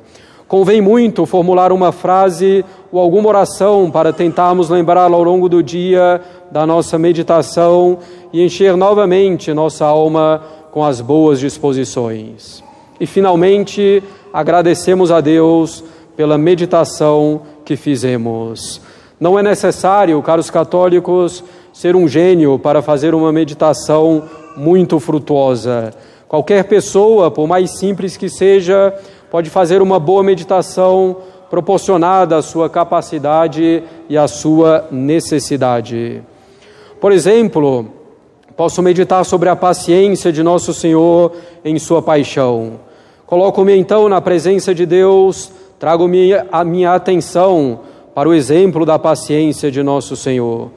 Convém 0.50 0.80
muito 0.80 1.26
formular 1.26 1.70
uma 1.70 1.92
frase 1.92 2.64
ou 2.90 2.98
alguma 3.00 3.28
oração 3.28 3.88
para 3.88 4.12
tentarmos 4.12 4.68
lembrá-la 4.68 5.16
ao 5.16 5.22
longo 5.22 5.48
do 5.48 5.62
dia 5.62 6.20
da 6.50 6.66
nossa 6.66 6.98
meditação 6.98 7.98
e 8.32 8.44
encher 8.44 8.76
novamente 8.76 9.54
nossa 9.54 9.86
alma 9.86 10.42
com 10.72 10.84
as 10.84 11.00
boas 11.00 11.38
disposições. 11.38 12.64
E 12.98 13.06
finalmente, 13.06 14.02
agradecemos 14.32 15.12
a 15.12 15.20
Deus 15.20 15.84
pela 16.16 16.36
meditação 16.36 17.42
que 17.64 17.76
fizemos. 17.76 18.80
Não 19.20 19.38
é 19.38 19.44
necessário, 19.44 20.20
caros 20.20 20.50
católicos, 20.50 21.44
ser 21.72 21.94
um 21.94 22.08
gênio 22.08 22.58
para 22.58 22.82
fazer 22.82 23.14
uma 23.14 23.30
meditação 23.30 24.24
muito 24.56 24.98
frutuosa. 24.98 25.92
Qualquer 26.26 26.64
pessoa, 26.64 27.30
por 27.30 27.46
mais 27.46 27.78
simples 27.78 28.16
que 28.16 28.28
seja, 28.28 28.92
pode 29.30 29.48
fazer 29.48 29.80
uma 29.80 29.98
boa 29.98 30.22
meditação 30.22 31.16
proporcionada 31.48 32.36
à 32.36 32.42
sua 32.42 32.68
capacidade 32.68 33.82
e 34.08 34.16
à 34.16 34.26
sua 34.28 34.86
necessidade. 34.90 36.22
Por 37.00 37.12
exemplo, 37.12 37.86
posso 38.56 38.82
meditar 38.82 39.24
sobre 39.24 39.48
a 39.48 39.56
paciência 39.56 40.32
de 40.32 40.42
nosso 40.42 40.74
Senhor 40.74 41.32
em 41.64 41.78
sua 41.78 42.02
paixão. 42.02 42.72
Coloco-me 43.26 43.76
então 43.76 44.08
na 44.08 44.20
presença 44.20 44.74
de 44.74 44.84
Deus, 44.84 45.52
trago-me 45.78 46.32
a 46.50 46.64
minha 46.64 46.94
atenção 46.94 47.80
para 48.14 48.28
o 48.28 48.34
exemplo 48.34 48.84
da 48.84 48.98
paciência 48.98 49.70
de 49.70 49.82
nosso 49.82 50.16
Senhor. 50.16 50.70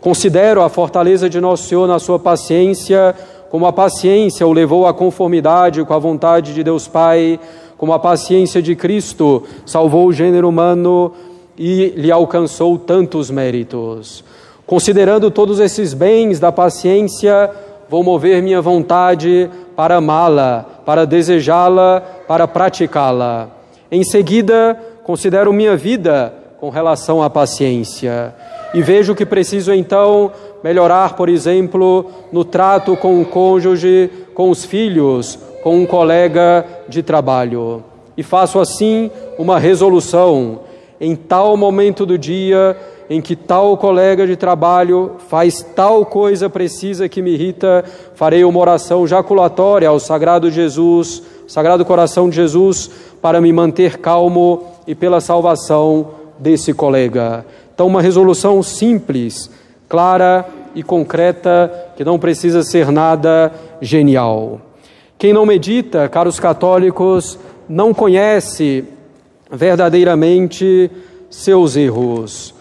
Considero 0.00 0.62
a 0.62 0.68
fortaleza 0.68 1.30
de 1.30 1.40
nosso 1.40 1.68
Senhor 1.68 1.86
na 1.86 1.98
sua 2.00 2.18
paciência, 2.18 3.14
como 3.50 3.66
a 3.66 3.72
paciência 3.72 4.46
o 4.46 4.52
levou 4.52 4.86
à 4.86 4.92
conformidade 4.92 5.84
com 5.84 5.94
a 5.94 5.98
vontade 5.98 6.52
de 6.52 6.64
Deus 6.64 6.88
Pai, 6.88 7.38
como 7.82 7.92
a 7.92 7.98
paciência 7.98 8.62
de 8.62 8.76
Cristo 8.76 9.42
salvou 9.66 10.06
o 10.06 10.12
gênero 10.12 10.48
humano 10.48 11.12
e 11.58 11.92
lhe 11.96 12.12
alcançou 12.12 12.78
tantos 12.78 13.28
méritos. 13.28 14.22
Considerando 14.64 15.32
todos 15.32 15.58
esses 15.58 15.92
bens 15.92 16.38
da 16.38 16.52
paciência, 16.52 17.50
vou 17.90 18.04
mover 18.04 18.40
minha 18.40 18.62
vontade 18.62 19.50
para 19.74 19.96
amá-la, 19.96 20.64
para 20.86 21.04
desejá-la, 21.04 22.00
para 22.28 22.46
praticá-la. 22.46 23.48
Em 23.90 24.04
seguida, 24.04 24.78
considero 25.02 25.52
minha 25.52 25.76
vida 25.76 26.32
com 26.60 26.70
relação 26.70 27.20
à 27.20 27.28
paciência 27.28 28.32
e 28.72 28.80
vejo 28.80 29.12
que 29.12 29.26
preciso 29.26 29.74
então 29.74 30.30
melhorar, 30.62 31.16
por 31.16 31.28
exemplo, 31.28 32.06
no 32.30 32.44
trato 32.44 32.96
com 32.96 33.20
o 33.20 33.24
cônjuge, 33.24 34.08
com 34.34 34.50
os 34.50 34.64
filhos, 34.64 35.36
com 35.62 35.76
um 35.76 35.86
colega 35.86 36.66
de 36.88 37.02
trabalho. 37.02 37.82
E 38.16 38.22
faço 38.22 38.58
assim 38.58 39.10
uma 39.38 39.58
resolução. 39.58 40.60
Em 41.00 41.16
tal 41.16 41.56
momento 41.56 42.04
do 42.04 42.18
dia 42.18 42.76
em 43.12 43.20
que 43.20 43.36
tal 43.36 43.76
colega 43.76 44.26
de 44.26 44.36
trabalho 44.36 45.16
faz 45.28 45.62
tal 45.74 46.06
coisa 46.06 46.48
precisa 46.48 47.10
que 47.10 47.20
me 47.20 47.32
irrita, 47.32 47.84
farei 48.14 48.42
uma 48.42 48.58
oração 48.58 49.06
jaculatória 49.06 49.86
ao 49.86 50.00
Sagrado 50.00 50.50
Jesus, 50.50 51.22
Sagrado 51.46 51.84
Coração 51.84 52.30
de 52.30 52.36
Jesus, 52.36 52.90
para 53.20 53.38
me 53.38 53.52
manter 53.52 53.98
calmo 53.98 54.64
e 54.86 54.94
pela 54.94 55.20
salvação 55.20 56.08
desse 56.38 56.72
colega. 56.72 57.44
Então, 57.74 57.86
uma 57.86 58.00
resolução 58.00 58.62
simples, 58.62 59.50
clara 59.88 60.46
e 60.74 60.82
concreta, 60.82 61.92
que 61.96 62.04
não 62.04 62.18
precisa 62.18 62.62
ser 62.62 62.90
nada 62.90 63.52
genial. 63.80 64.58
Quem 65.22 65.32
não 65.32 65.46
medita, 65.46 66.08
caros 66.08 66.40
católicos, 66.40 67.38
não 67.68 67.94
conhece 67.94 68.82
verdadeiramente 69.48 70.90
seus 71.30 71.76
erros. 71.76 72.52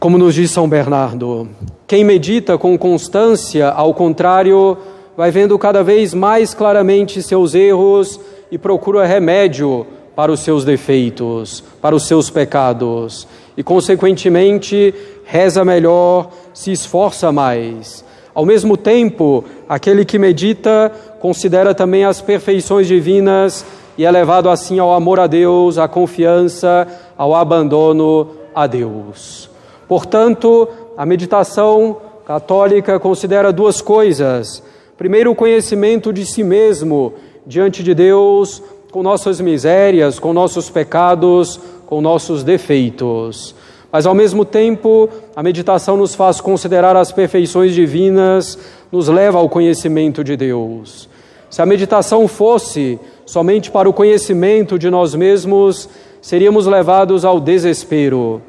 Como 0.00 0.18
nos 0.18 0.34
diz 0.34 0.50
São 0.50 0.68
Bernardo, 0.68 1.48
quem 1.86 2.02
medita 2.02 2.58
com 2.58 2.76
constância, 2.76 3.68
ao 3.68 3.94
contrário, 3.94 4.76
vai 5.16 5.30
vendo 5.30 5.56
cada 5.56 5.84
vez 5.84 6.12
mais 6.12 6.52
claramente 6.52 7.22
seus 7.22 7.54
erros 7.54 8.18
e 8.50 8.58
procura 8.58 9.06
remédio 9.06 9.86
para 10.16 10.32
os 10.32 10.40
seus 10.40 10.64
defeitos, 10.64 11.62
para 11.80 11.94
os 11.94 12.08
seus 12.08 12.28
pecados, 12.28 13.28
e, 13.56 13.62
consequentemente, 13.62 14.92
reza 15.24 15.64
melhor, 15.64 16.28
se 16.52 16.72
esforça 16.72 17.30
mais. 17.30 18.04
Ao 18.36 18.44
mesmo 18.44 18.76
tempo, 18.76 19.44
aquele 19.66 20.04
que 20.04 20.18
medita 20.18 20.92
considera 21.20 21.74
também 21.74 22.04
as 22.04 22.20
perfeições 22.20 22.86
divinas 22.86 23.64
e 23.98 24.04
é 24.04 24.10
levado 24.10 24.50
assim 24.50 24.78
ao 24.78 24.92
amor 24.92 25.18
a 25.18 25.26
Deus, 25.26 25.78
à 25.78 25.88
confiança, 25.88 26.86
ao 27.16 27.34
abandono 27.34 28.28
a 28.54 28.66
Deus. 28.66 29.48
Portanto, 29.88 30.68
a 30.96 31.06
meditação 31.06 31.96
católica 32.26 32.98
considera 32.98 33.52
duas 33.52 33.80
coisas. 33.80 34.62
Primeiro, 34.98 35.30
o 35.30 35.34
conhecimento 35.34 36.12
de 36.12 36.26
si 36.26 36.42
mesmo 36.42 37.14
diante 37.46 37.82
de 37.82 37.94
Deus, 37.94 38.62
com 38.90 39.02
nossas 39.02 39.40
misérias, 39.40 40.18
com 40.18 40.32
nossos 40.32 40.68
pecados, 40.68 41.60
com 41.86 42.00
nossos 42.00 42.42
defeitos. 42.42 43.54
Mas, 43.92 44.04
ao 44.04 44.14
mesmo 44.14 44.44
tempo, 44.44 45.08
a 45.34 45.42
meditação 45.42 45.96
nos 45.96 46.14
faz 46.14 46.40
considerar 46.40 46.96
as 46.96 47.12
perfeições 47.12 47.72
divinas, 47.72 48.58
nos 48.90 49.08
leva 49.08 49.38
ao 49.38 49.48
conhecimento 49.48 50.22
de 50.22 50.36
Deus. 50.36 51.08
Se 51.50 51.62
a 51.62 51.66
meditação 51.66 52.26
fosse 52.28 52.98
somente 53.24 53.70
para 53.70 53.88
o 53.88 53.92
conhecimento 53.92 54.78
de 54.78 54.90
nós 54.90 55.14
mesmos, 55.14 55.88
seríamos 56.20 56.66
levados 56.66 57.24
ao 57.24 57.40
desespero. 57.40 58.42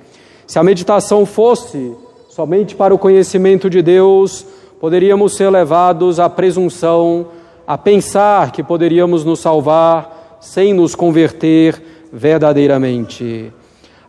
Se 0.46 0.60
a 0.60 0.64
meditação 0.64 1.26
fosse 1.26 1.94
somente 2.30 2.76
para 2.76 2.94
o 2.94 2.98
conhecimento 2.98 3.70
de 3.70 3.82
Deus, 3.82 4.46
poderíamos 4.80 5.36
ser 5.36 5.50
levados 5.50 6.20
à 6.20 6.30
presunção, 6.30 7.28
a 7.66 7.78
pensar 7.78 8.52
que 8.52 8.64
poderíamos 8.64 9.26
nos 9.26 9.40
salvar 9.40 10.38
sem 10.40 10.74
nos 10.74 10.96
converter 10.96 11.82
verdadeiramente. 12.12 13.52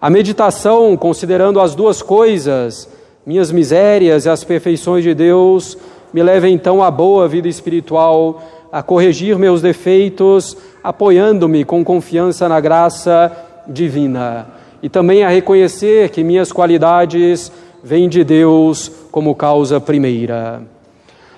A 0.01 0.09
meditação, 0.09 0.97
considerando 0.97 1.61
as 1.61 1.75
duas 1.75 2.03
coisas, 2.03 2.89
minhas 3.27 3.51
misérias 3.51 4.27
e 4.27 4.29
as 4.29 4.45
perfeições 4.45 5.03
de 5.03 5.15
Deus, 5.15 5.77
me 6.13 6.23
leva 6.23 6.49
então 6.49 6.83
à 6.83 6.91
boa 6.91 7.29
vida 7.29 7.49
espiritual, 7.49 8.43
a 8.73 8.83
corrigir 8.83 9.39
meus 9.39 9.63
defeitos, 9.63 10.57
apoiando-me 10.83 11.65
com 11.65 11.85
confiança 11.85 12.49
na 12.49 12.61
graça 12.61 13.33
divina 13.67 14.59
e 14.83 14.89
também 14.89 15.25
a 15.25 15.29
reconhecer 15.29 16.11
que 16.11 16.23
minhas 16.23 16.53
qualidades 16.53 17.51
vêm 17.83 18.09
de 18.09 18.23
Deus 18.25 18.91
como 19.11 19.35
causa 19.35 19.81
primeira. 19.81 20.63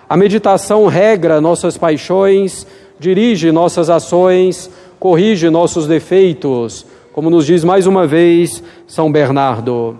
A 0.08 0.16
meditação 0.16 0.86
regra 0.86 1.40
nossas 1.40 1.76
paixões, 1.76 2.66
dirige 2.98 3.52
nossas 3.52 3.88
ações, 3.88 4.70
corrige 4.98 5.48
nossos 5.48 5.86
defeitos, 5.86 6.84
como 7.12 7.30
nos 7.30 7.46
diz 7.46 7.64
mais 7.64 7.86
uma 7.86 8.06
vez 8.06 8.62
São 8.86 9.10
Bernardo. 9.10 9.98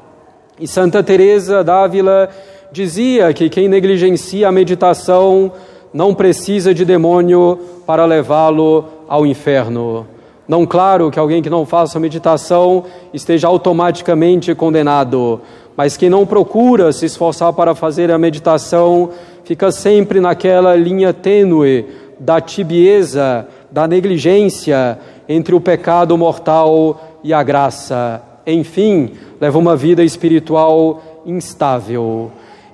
E 0.58 0.66
Santa 0.66 1.02
Teresa 1.02 1.64
d'Ávila 1.64 2.28
dizia 2.72 3.32
que 3.32 3.48
quem 3.48 3.68
negligencia 3.68 4.48
a 4.48 4.52
meditação 4.52 5.52
não 5.92 6.14
precisa 6.14 6.72
de 6.72 6.84
demônio 6.84 7.58
para 7.86 8.04
levá-lo 8.04 8.84
ao 9.08 9.26
inferno. 9.26 10.06
Não 10.46 10.66
claro 10.66 11.10
que 11.10 11.18
alguém 11.18 11.42
que 11.42 11.50
não 11.50 11.64
faça 11.64 12.00
meditação 12.00 12.84
esteja 13.12 13.48
automaticamente 13.48 14.54
condenado, 14.54 15.40
mas 15.76 15.96
quem 15.96 16.10
não 16.10 16.26
procura 16.26 16.92
se 16.92 17.06
esforçar 17.06 17.52
para 17.52 17.74
fazer 17.74 18.10
a 18.10 18.18
meditação 18.18 19.10
fica 19.44 19.70
sempre 19.72 20.20
naquela 20.20 20.74
linha 20.76 21.12
tênue 21.12 21.86
da 22.18 22.40
tibieza, 22.40 23.46
da 23.70 23.88
negligência 23.88 24.98
entre 25.28 25.54
o 25.54 25.60
pecado 25.60 26.16
mortal 26.18 27.00
e 27.22 27.32
a 27.32 27.42
graça. 27.42 28.22
Enfim, 28.46 29.12
leva 29.40 29.58
uma 29.58 29.76
vida 29.76 30.02
espiritual 30.02 31.00
instável. 31.24 32.30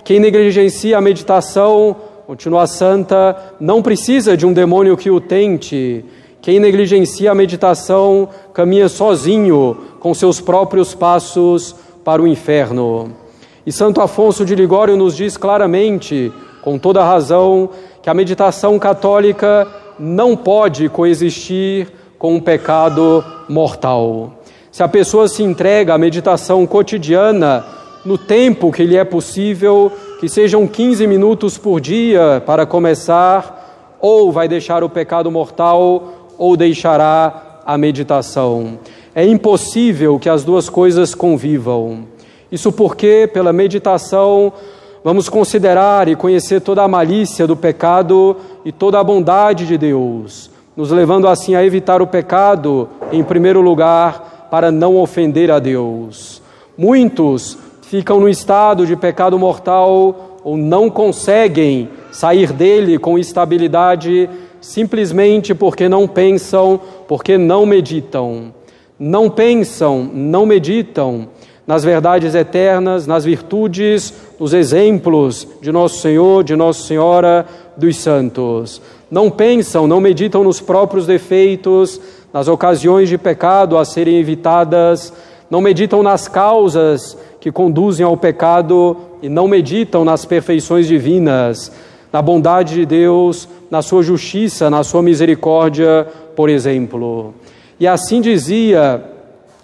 Quem 0.07 0.21
negligencia 0.21 0.97
a 0.97 1.01
meditação, 1.01 1.93
continua 2.25 2.65
santa, 2.65 3.35
não 3.59 3.81
precisa 3.81 4.37
de 4.37 4.45
um 4.45 4.53
demônio 4.53 4.95
que 4.95 5.11
o 5.11 5.19
tente 5.19 6.05
quem 6.41 6.61
negligencia 6.61 7.29
a 7.29 7.35
meditação 7.35 8.29
caminha 8.53 8.87
sozinho 8.87 9.75
com 9.99 10.13
seus 10.13 10.39
próprios 10.39 10.95
passos 10.95 11.75
para 12.05 12.21
o 12.21 12.27
inferno. 12.27 13.11
E 13.65 13.71
Santo 13.73 13.99
Afonso 13.99 14.45
de 14.45 14.55
Ligório 14.55 14.95
nos 14.95 15.13
diz 15.13 15.35
claramente, 15.35 16.31
com 16.61 16.79
toda 16.79 17.03
razão, 17.03 17.69
que 18.01 18.09
a 18.09 18.13
meditação 18.13 18.79
católica 18.79 19.67
não 19.99 20.37
pode 20.37 20.87
coexistir 20.87 21.91
com 22.17 22.35
um 22.35 22.39
pecado 22.39 23.25
mortal. 23.49 24.39
Se 24.71 24.81
a 24.81 24.87
pessoa 24.87 25.27
se 25.27 25.43
entrega 25.43 25.95
à 25.95 25.97
meditação 25.97 26.65
cotidiana, 26.65 27.65
no 28.07 28.17
tempo 28.17 28.71
que 28.71 28.85
lhe 28.85 28.95
é 28.95 29.03
possível, 29.03 29.91
que 30.21 30.29
sejam 30.29 30.65
15 30.65 31.05
minutos 31.05 31.57
por 31.57 31.81
dia 31.81 32.41
para 32.45 32.65
começar, 32.65 33.97
ou 33.99 34.31
vai 34.31 34.47
deixar 34.47 34.81
o 34.81 34.87
pecado 34.87 35.29
mortal 35.29 36.31
ou 36.37 36.55
deixará 36.55 37.59
a 37.65 37.77
meditação. 37.77 38.79
É 39.13 39.25
impossível 39.25 40.17
que 40.17 40.29
as 40.29 40.45
duas 40.45 40.69
coisas 40.69 41.13
convivam. 41.13 42.05
Isso 42.49 42.71
porque, 42.71 43.29
pela 43.33 43.51
meditação, 43.51 44.53
vamos 45.03 45.27
considerar 45.27 46.07
e 46.07 46.15
conhecer 46.15 46.61
toda 46.61 46.83
a 46.83 46.87
malícia 46.87 47.45
do 47.45 47.57
pecado 47.57 48.37
e 48.63 48.71
toda 48.71 49.01
a 49.01 49.03
bondade 49.03 49.67
de 49.67 49.77
Deus, 49.77 50.49
nos 50.77 50.91
levando 50.91 51.27
assim 51.27 51.55
a 51.55 51.65
evitar 51.65 52.01
o 52.01 52.07
pecado, 52.07 52.87
em 53.11 53.21
primeiro 53.21 53.59
lugar, 53.59 54.47
para 54.49 54.71
não 54.71 54.95
ofender 54.95 55.51
a 55.51 55.59
Deus. 55.59 56.41
Muitos 56.77 57.66
ficam 57.89 58.19
no 58.19 58.27
estado 58.27 58.85
de 58.85 58.97
pecado 58.97 59.39
mortal 59.39 60.39
ou 60.43 60.57
não 60.57 60.89
conseguem 60.89 61.89
sair 62.11 62.51
dele 62.51 62.99
com 62.99 63.17
estabilidade 63.17 64.29
simplesmente 64.59 65.55
porque 65.55 65.87
não 65.87 66.05
pensam, 66.05 66.79
porque 67.07 67.37
não 67.37 67.65
meditam. 67.65 68.53
Não 68.99 69.29
pensam, 69.29 70.09
não 70.13 70.45
meditam 70.45 71.29
nas 71.65 71.83
verdades 71.83 72.35
eternas, 72.35 73.07
nas 73.07 73.23
virtudes, 73.23 74.13
nos 74.37 74.53
exemplos 74.53 75.47
de 75.61 75.71
Nosso 75.71 75.99
Senhor, 75.99 76.43
de 76.43 76.55
Nossa 76.55 76.81
Senhora, 76.81 77.45
dos 77.77 77.97
santos. 77.97 78.81
Não 79.09 79.29
pensam, 79.29 79.87
não 79.87 80.01
meditam 80.01 80.43
nos 80.43 80.59
próprios 80.59 81.05
defeitos, 81.05 82.01
nas 82.33 82.49
ocasiões 82.49 83.07
de 83.07 83.17
pecado 83.17 83.77
a 83.77 83.85
serem 83.85 84.17
evitadas, 84.17 85.13
não 85.49 85.61
meditam 85.61 86.03
nas 86.03 86.27
causas 86.27 87.17
que 87.39 87.51
conduzem 87.51 88.05
ao 88.05 88.17
pecado 88.17 88.97
e 89.21 89.29
não 89.29 89.47
meditam 89.47 90.03
nas 90.03 90.25
perfeições 90.25 90.87
divinas, 90.87 91.71
na 92.11 92.21
bondade 92.21 92.75
de 92.75 92.85
Deus, 92.85 93.47
na 93.69 93.81
sua 93.81 94.01
justiça, 94.01 94.69
na 94.69 94.83
sua 94.83 95.01
misericórdia, 95.01 96.07
por 96.35 96.49
exemplo. 96.49 97.33
E 97.79 97.87
assim 97.87 98.21
dizia 98.21 99.03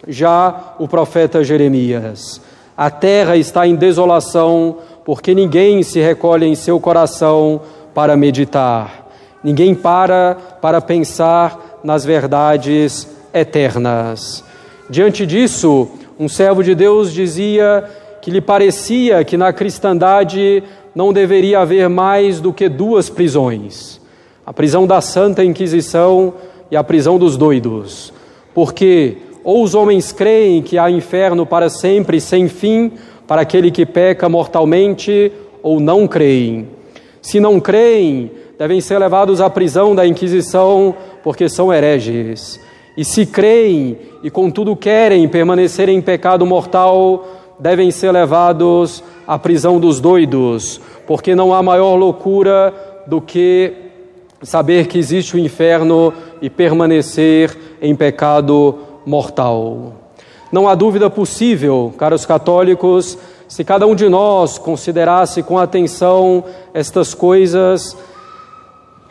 já 0.07 0.75
o 0.77 0.87
profeta 0.87 1.43
Jeremias: 1.43 2.41
A 2.75 2.89
terra 2.89 3.35
está 3.37 3.65
em 3.65 3.75
desolação, 3.75 4.77
porque 5.05 5.33
ninguém 5.33 5.83
se 5.83 5.99
recolhe 5.99 6.45
em 6.45 6.55
seu 6.55 6.79
coração 6.79 7.61
para 7.93 8.15
meditar. 8.15 9.09
Ninguém 9.43 9.75
para 9.75 10.37
para 10.61 10.79
pensar 10.79 11.79
nas 11.83 12.05
verdades 12.05 13.07
eternas. 13.33 14.43
Diante 14.89 15.25
disso, 15.25 15.87
um 16.19 16.27
servo 16.27 16.63
de 16.63 16.75
Deus 16.75 17.11
dizia 17.11 17.83
que 18.21 18.31
lhe 18.31 18.41
parecia 18.41 19.23
que 19.23 19.35
na 19.35 19.51
cristandade 19.51 20.63
não 20.95 21.11
deveria 21.11 21.59
haver 21.59 21.89
mais 21.89 22.39
do 22.39 22.53
que 22.53 22.69
duas 22.69 23.09
prisões: 23.09 23.99
a 24.45 24.53
prisão 24.53 24.85
da 24.87 25.01
Santa 25.01 25.43
Inquisição 25.43 26.33
e 26.69 26.75
a 26.75 26.83
prisão 26.83 27.17
dos 27.17 27.37
doidos. 27.37 28.13
Porque 28.53 29.17
ou 29.43 29.63
os 29.63 29.75
homens 29.75 30.11
creem 30.11 30.61
que 30.61 30.77
há 30.77 30.89
inferno 30.89 31.45
para 31.45 31.69
sempre 31.69 32.21
sem 32.21 32.47
fim 32.47 32.91
para 33.27 33.41
aquele 33.41 33.71
que 33.71 33.85
peca 33.85 34.27
mortalmente, 34.27 35.31
ou 35.61 35.79
não 35.79 36.07
creem. 36.07 36.67
Se 37.21 37.39
não 37.39 37.59
creem, 37.59 38.31
devem 38.59 38.81
ser 38.81 38.99
levados 38.99 39.39
à 39.39 39.49
prisão 39.49 39.95
da 39.95 40.05
Inquisição, 40.05 40.93
porque 41.23 41.47
são 41.47 41.73
hereges. 41.73 42.59
E 42.95 43.03
se 43.03 43.25
creem 43.25 43.97
e 44.21 44.29
contudo 44.29 44.75
querem 44.75 45.27
permanecer 45.27 45.89
em 45.89 46.01
pecado 46.01 46.45
mortal, 46.45 47.25
devem 47.59 47.89
ser 47.91 48.11
levados 48.11 49.03
à 49.27 49.37
prisão 49.39 49.79
dos 49.79 49.99
doidos, 49.99 50.79
porque 51.07 51.33
não 51.33 51.53
há 51.53 51.63
maior 51.63 51.95
loucura 51.95 52.73
do 53.07 53.19
que 53.19 53.73
saber 54.43 54.87
que 54.87 54.99
existe 54.99 55.35
o 55.35 55.39
inferno 55.39 56.13
e 56.41 56.49
permanecer 56.49 57.57
em 57.81 57.95
pecado 57.95 58.77
mortal. 59.05 59.93
Não 60.51 60.67
há 60.67 60.75
dúvida 60.75 61.09
possível, 61.09 61.93
caros 61.97 62.25
católicos, 62.25 63.17
se 63.47 63.63
cada 63.63 63.87
um 63.87 63.95
de 63.95 64.07
nós 64.07 64.57
considerasse 64.57 65.41
com 65.41 65.57
atenção 65.57 66.43
estas 66.73 67.13
coisas, 67.13 67.97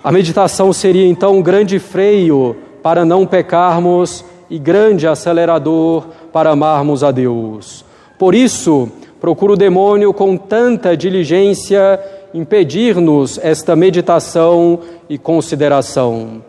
a 0.05 0.13
meditação 0.13 0.73
seria 0.73 1.07
então 1.07 1.37
um 1.37 1.43
grande 1.43 1.79
freio 1.79 2.57
para 2.83 3.05
não 3.05 3.27
pecarmos 3.27 4.25
e 4.51 4.59
grande 4.59 5.07
acelerador 5.07 6.05
para 6.33 6.51
amarmos 6.51 7.05
a 7.05 7.11
Deus. 7.11 7.85
Por 8.19 8.35
isso, 8.35 8.91
procura 9.21 9.53
o 9.53 9.57
demônio 9.57 10.13
com 10.13 10.37
tanta 10.37 10.97
diligência 10.97 12.01
impedir-nos 12.35 13.39
esta 13.39 13.77
meditação 13.77 14.81
e 15.09 15.17
consideração. 15.19 16.43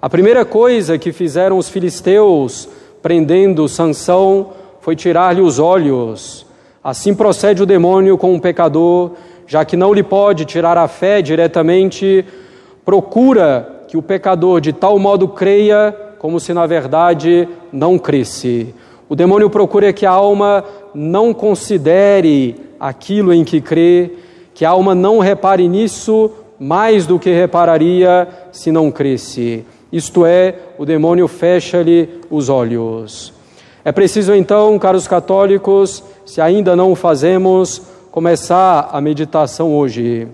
A 0.00 0.08
primeira 0.08 0.44
coisa 0.44 0.98
que 0.98 1.12
fizeram 1.12 1.58
os 1.58 1.68
filisteus 1.68 2.68
prendendo 3.02 3.68
Sansão 3.68 4.50
foi 4.80 4.94
tirar-lhe 4.94 5.40
os 5.40 5.58
olhos. 5.58 6.46
Assim 6.82 7.14
procede 7.14 7.62
o 7.62 7.66
demônio 7.66 8.16
com 8.16 8.32
um 8.32 8.38
pecador, 8.38 9.12
já 9.46 9.64
que 9.64 9.76
não 9.76 9.92
lhe 9.92 10.02
pode 10.02 10.44
tirar 10.44 10.76
a 10.76 10.88
fé 10.88 11.20
diretamente, 11.22 12.24
procura 12.84 13.77
que 13.88 13.96
o 13.96 14.02
pecador 14.02 14.60
de 14.60 14.72
tal 14.72 14.98
modo 14.98 15.26
creia 15.26 15.96
como 16.18 16.38
se 16.38 16.52
na 16.52 16.66
verdade 16.66 17.48
não 17.72 17.98
cresce. 17.98 18.74
O 19.08 19.16
demônio 19.16 19.48
procura 19.48 19.92
que 19.92 20.04
a 20.04 20.10
alma 20.10 20.62
não 20.94 21.32
considere 21.32 22.54
aquilo 22.78 23.32
em 23.32 23.44
que 23.44 23.60
crê, 23.60 24.12
que 24.54 24.64
a 24.64 24.70
alma 24.70 24.94
não 24.94 25.18
repare 25.18 25.66
nisso 25.66 26.30
mais 26.60 27.06
do 27.06 27.18
que 27.18 27.30
repararia 27.30 28.28
se 28.52 28.70
não 28.70 28.90
cresce. 28.90 29.64
Isto 29.90 30.26
é, 30.26 30.54
o 30.76 30.84
demônio 30.84 31.26
fecha-lhe 31.26 32.20
os 32.30 32.50
olhos. 32.50 33.32
É 33.84 33.90
preciso 33.90 34.34
então, 34.34 34.78
caros 34.78 35.08
católicos, 35.08 36.04
se 36.26 36.42
ainda 36.42 36.76
não 36.76 36.92
o 36.92 36.96
fazemos, 36.96 37.80
começar 38.10 38.90
a 38.92 39.00
meditação 39.00 39.74
hoje. 39.74 40.28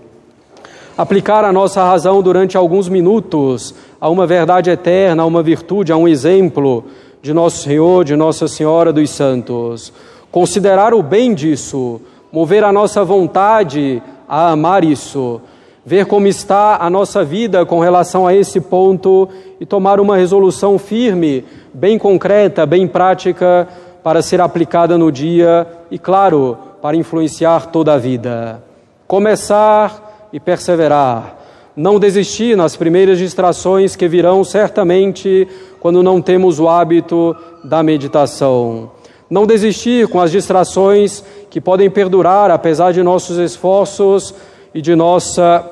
Aplicar 0.97 1.43
a 1.43 1.51
nossa 1.51 1.83
razão 1.83 2.21
durante 2.21 2.55
alguns 2.55 2.87
minutos 2.87 3.75
a 3.99 4.07
uma 4.07 4.25
verdade 4.25 4.69
eterna, 4.69 5.23
a 5.23 5.25
uma 5.25 5.43
virtude, 5.43 5.91
a 5.91 5.97
um 5.97 6.07
exemplo 6.07 6.85
de 7.21 7.33
Nosso 7.33 7.63
Senhor, 7.63 8.05
de 8.05 8.15
Nossa 8.15 8.47
Senhora 8.47 8.93
dos 8.93 9.09
Santos. 9.09 9.91
Considerar 10.31 10.93
o 10.93 11.03
bem 11.03 11.33
disso, 11.33 11.99
mover 12.31 12.63
a 12.63 12.71
nossa 12.71 13.03
vontade 13.03 14.01
a 14.25 14.51
amar 14.51 14.85
isso, 14.85 15.41
ver 15.85 16.05
como 16.05 16.27
está 16.27 16.77
a 16.77 16.89
nossa 16.89 17.25
vida 17.25 17.65
com 17.65 17.81
relação 17.81 18.25
a 18.25 18.33
esse 18.33 18.61
ponto 18.61 19.27
e 19.59 19.65
tomar 19.65 19.99
uma 19.99 20.15
resolução 20.15 20.79
firme, 20.79 21.43
bem 21.73 21.99
concreta, 21.99 22.65
bem 22.65 22.87
prática, 22.87 23.67
para 24.01 24.21
ser 24.21 24.39
aplicada 24.39 24.97
no 24.97 25.11
dia 25.11 25.67
e, 25.91 25.99
claro, 25.99 26.57
para 26.81 26.95
influenciar 26.95 27.65
toda 27.65 27.95
a 27.95 27.97
vida. 27.97 28.63
Começar 29.07 30.04
e 30.35 30.39
perseverar 30.41 31.45
não 31.77 31.97
desistir 31.97 32.57
nas 32.57 32.75
primeiras 32.75 33.17
distrações 33.17 33.95
que 33.95 34.05
virão 34.05 34.43
certamente 34.43 35.47
quando 35.79 36.03
não 36.03 36.21
temos 36.21 36.59
o 36.59 36.67
hábito 36.67 37.33
da 37.63 37.81
meditação. 37.81 38.91
Não 39.29 39.47
desistir 39.47 40.09
com 40.09 40.19
as 40.19 40.31
distrações 40.31 41.23
que 41.49 41.61
podem 41.61 41.89
perdurar 41.89 42.51
apesar 42.51 42.91
de 42.91 43.01
nossos 43.01 43.37
esforços 43.37 44.33
e 44.73 44.81
de 44.81 44.93
nossa 44.93 45.65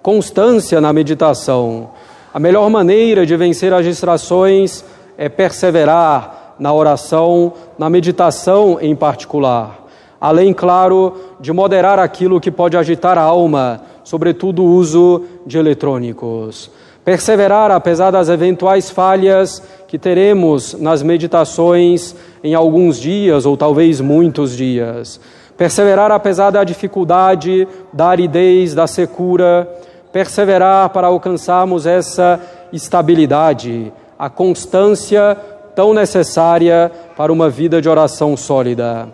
constância 0.00 0.80
na 0.80 0.92
meditação. 0.92 1.90
A 2.32 2.38
melhor 2.38 2.70
maneira 2.70 3.26
de 3.26 3.36
vencer 3.36 3.72
as 3.72 3.84
distrações 3.84 4.84
é 5.16 5.28
perseverar 5.28 6.54
na 6.56 6.72
oração, 6.72 7.52
na 7.76 7.90
meditação 7.90 8.78
em 8.80 8.94
particular. 8.94 9.87
Além, 10.20 10.52
claro, 10.52 11.14
de 11.40 11.52
moderar 11.52 11.98
aquilo 11.98 12.40
que 12.40 12.50
pode 12.50 12.76
agitar 12.76 13.16
a 13.16 13.22
alma, 13.22 13.80
sobretudo 14.02 14.64
o 14.64 14.74
uso 14.74 15.22
de 15.46 15.58
eletrônicos. 15.58 16.70
Perseverar 17.04 17.70
apesar 17.70 18.10
das 18.10 18.28
eventuais 18.28 18.90
falhas 18.90 19.62
que 19.86 19.98
teremos 19.98 20.74
nas 20.74 21.02
meditações 21.02 22.14
em 22.44 22.54
alguns 22.54 23.00
dias 23.00 23.46
ou 23.46 23.56
talvez 23.56 24.00
muitos 24.00 24.56
dias. 24.56 25.20
Perseverar 25.56 26.10
apesar 26.12 26.50
da 26.50 26.64
dificuldade, 26.64 27.66
da 27.92 28.08
aridez, 28.08 28.74
da 28.74 28.86
secura. 28.86 29.68
Perseverar 30.12 30.90
para 30.90 31.06
alcançarmos 31.06 31.86
essa 31.86 32.40
estabilidade, 32.72 33.92
a 34.18 34.28
constância 34.28 35.36
tão 35.74 35.94
necessária 35.94 36.90
para 37.16 37.32
uma 37.32 37.48
vida 37.48 37.80
de 37.80 37.88
oração 37.88 38.36
sólida. 38.36 39.08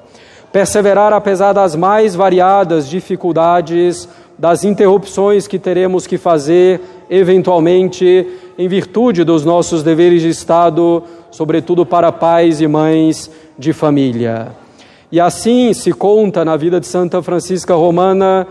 Perseverar 0.55 1.13
apesar 1.13 1.53
das 1.53 1.75
mais 1.75 2.15
variadas 2.15 2.89
dificuldades 2.89 4.09
das 4.39 4.63
interrupções 4.63 5.49
que 5.49 5.59
teremos 5.59 6.07
que 6.07 6.17
fazer, 6.17 6.81
eventualmente, 7.11 8.25
em 8.57 8.69
virtude 8.69 9.25
dos 9.25 9.45
nossos 9.45 9.83
deveres 9.83 10.23
de 10.23 10.29
Estado, 10.29 11.03
sobretudo 11.33 11.85
para 11.85 12.13
pais 12.13 12.61
e 12.61 12.69
mães 12.69 13.29
de 13.59 13.73
família. 13.73 14.53
E 15.11 15.21
assim 15.21 15.75
se 15.75 15.93
conta 15.93 16.45
na 16.45 16.57
vida 16.57 16.79
de 16.79 16.87
Santa 16.87 17.21
Francisca 17.21 17.75
Romana 17.75 18.47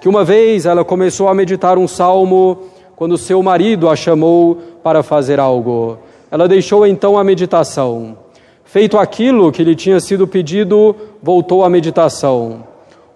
que 0.00 0.08
uma 0.08 0.24
vez 0.24 0.64
ela 0.64 0.82
começou 0.82 1.28
a 1.28 1.34
meditar 1.34 1.76
um 1.76 1.86
salmo 1.86 2.58
quando 2.96 3.18
seu 3.18 3.42
marido 3.42 3.90
a 3.90 3.94
chamou 3.94 4.56
para 4.82 5.02
fazer 5.02 5.38
algo. 5.38 5.98
Ela 6.30 6.48
deixou 6.48 6.86
então 6.86 7.18
a 7.18 7.22
meditação. 7.22 8.23
Feito 8.64 8.98
aquilo 8.98 9.52
que 9.52 9.62
lhe 9.62 9.74
tinha 9.74 10.00
sido 10.00 10.26
pedido, 10.26 10.96
voltou 11.22 11.64
à 11.64 11.70
meditação. 11.70 12.64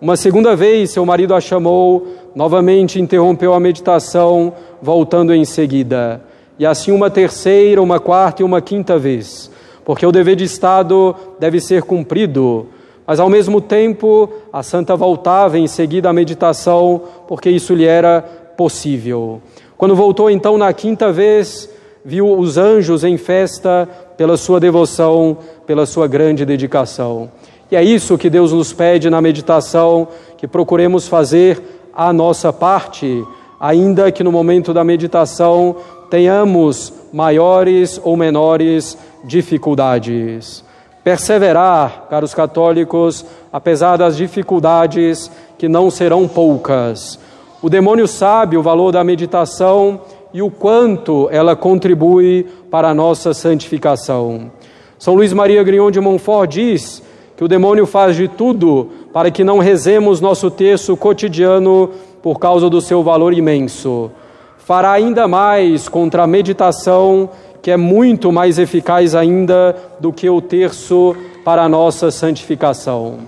Uma 0.00 0.16
segunda 0.16 0.54
vez, 0.54 0.92
seu 0.92 1.04
marido 1.04 1.34
a 1.34 1.40
chamou, 1.40 2.06
novamente 2.34 3.00
interrompeu 3.00 3.52
a 3.52 3.58
meditação, 3.58 4.52
voltando 4.80 5.34
em 5.34 5.44
seguida. 5.44 6.22
E 6.58 6.66
assim, 6.66 6.92
uma 6.92 7.10
terceira, 7.10 7.82
uma 7.82 7.98
quarta 7.98 8.42
e 8.42 8.44
uma 8.44 8.60
quinta 8.60 8.98
vez, 8.98 9.50
porque 9.84 10.06
o 10.06 10.12
dever 10.12 10.36
de 10.36 10.44
Estado 10.44 11.16
deve 11.40 11.60
ser 11.60 11.82
cumprido. 11.82 12.66
Mas, 13.06 13.18
ao 13.18 13.30
mesmo 13.30 13.60
tempo, 13.60 14.28
a 14.52 14.62
santa 14.62 14.94
voltava 14.94 15.58
em 15.58 15.66
seguida 15.66 16.10
à 16.10 16.12
meditação, 16.12 17.00
porque 17.26 17.48
isso 17.48 17.74
lhe 17.74 17.86
era 17.86 18.20
possível. 18.56 19.40
Quando 19.78 19.96
voltou, 19.96 20.30
então, 20.30 20.58
na 20.58 20.72
quinta 20.72 21.10
vez, 21.10 21.70
viu 22.04 22.38
os 22.38 22.58
anjos 22.58 23.02
em 23.02 23.16
festa 23.16 23.88
pela 24.18 24.36
sua 24.36 24.58
devoção, 24.58 25.38
pela 25.64 25.86
sua 25.86 26.08
grande 26.08 26.44
dedicação. 26.44 27.30
E 27.70 27.76
é 27.76 27.84
isso 27.84 28.18
que 28.18 28.28
Deus 28.28 28.52
nos 28.52 28.72
pede 28.72 29.08
na 29.08 29.22
meditação, 29.22 30.08
que 30.36 30.48
procuremos 30.48 31.06
fazer 31.06 31.62
a 31.94 32.12
nossa 32.12 32.52
parte, 32.52 33.24
ainda 33.60 34.10
que 34.10 34.24
no 34.24 34.32
momento 34.32 34.74
da 34.74 34.82
meditação 34.82 35.76
tenhamos 36.10 36.92
maiores 37.12 38.00
ou 38.02 38.16
menores 38.16 38.98
dificuldades. 39.22 40.64
Perseverar, 41.04 42.06
caros 42.10 42.34
católicos, 42.34 43.24
apesar 43.52 43.96
das 43.96 44.16
dificuldades 44.16 45.30
que 45.56 45.68
não 45.68 45.92
serão 45.92 46.26
poucas. 46.26 47.20
O 47.62 47.70
demônio 47.70 48.08
sabe 48.08 48.56
o 48.56 48.62
valor 48.62 48.90
da 48.90 49.04
meditação 49.04 50.00
e 50.32 50.42
o 50.42 50.50
quanto 50.50 51.28
ela 51.30 51.56
contribui 51.56 52.46
para 52.70 52.88
a 52.88 52.94
nossa 52.94 53.32
santificação. 53.32 54.50
São 54.98 55.14
Luís 55.14 55.32
Maria 55.32 55.62
Grignon 55.62 55.90
de 55.90 56.00
Montfort 56.00 56.50
diz 56.50 57.02
que 57.36 57.44
o 57.44 57.48
demônio 57.48 57.86
faz 57.86 58.16
de 58.16 58.26
tudo 58.26 58.88
para 59.12 59.30
que 59.30 59.44
não 59.44 59.58
rezemos 59.58 60.20
nosso 60.20 60.50
texto 60.50 60.96
cotidiano 60.96 61.90
por 62.22 62.38
causa 62.38 62.68
do 62.68 62.80
seu 62.80 63.02
valor 63.02 63.32
imenso. 63.32 64.10
Fará 64.58 64.92
ainda 64.92 65.28
mais 65.28 65.88
contra 65.88 66.24
a 66.24 66.26
meditação, 66.26 67.30
que 67.62 67.70
é 67.70 67.76
muito 67.76 68.32
mais 68.32 68.58
eficaz 68.58 69.14
ainda 69.14 69.74
do 70.00 70.12
que 70.12 70.28
o 70.28 70.40
terço 70.40 71.14
para 71.44 71.62
a 71.62 71.68
nossa 71.68 72.10
santificação. 72.10 73.18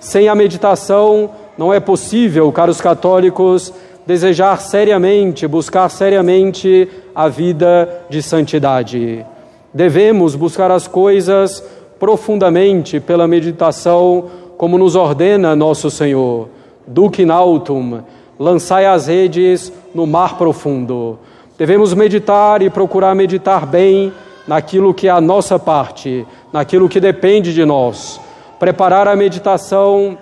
Sem 0.00 0.28
a 0.28 0.34
meditação, 0.34 1.30
não 1.56 1.72
é 1.72 1.78
possível, 1.78 2.50
caros 2.50 2.80
católicos, 2.80 3.72
desejar 4.10 4.60
seriamente, 4.60 5.46
buscar 5.46 5.88
seriamente 5.88 6.88
a 7.14 7.28
vida 7.28 7.88
de 8.10 8.20
santidade. 8.20 9.24
Devemos 9.72 10.34
buscar 10.34 10.68
as 10.68 10.88
coisas 10.88 11.62
profundamente 11.96 12.98
pela 12.98 13.28
meditação, 13.28 14.24
como 14.58 14.76
nos 14.76 14.96
ordena 14.96 15.54
nosso 15.54 15.92
Senhor. 15.92 16.48
Duc 16.88 17.22
in 17.22 17.30
altum, 17.30 18.00
lançai 18.36 18.84
as 18.84 19.06
redes 19.06 19.72
no 19.94 20.08
mar 20.08 20.36
profundo. 20.36 21.16
Devemos 21.56 21.94
meditar 21.94 22.62
e 22.62 22.68
procurar 22.68 23.14
meditar 23.14 23.64
bem 23.64 24.12
naquilo 24.44 24.92
que 24.92 25.06
é 25.06 25.10
a 25.12 25.20
nossa 25.20 25.56
parte, 25.56 26.26
naquilo 26.52 26.88
que 26.88 26.98
depende 26.98 27.54
de 27.54 27.64
nós. 27.64 28.20
Preparar 28.58 29.06
a 29.06 29.14
meditação, 29.14 30.18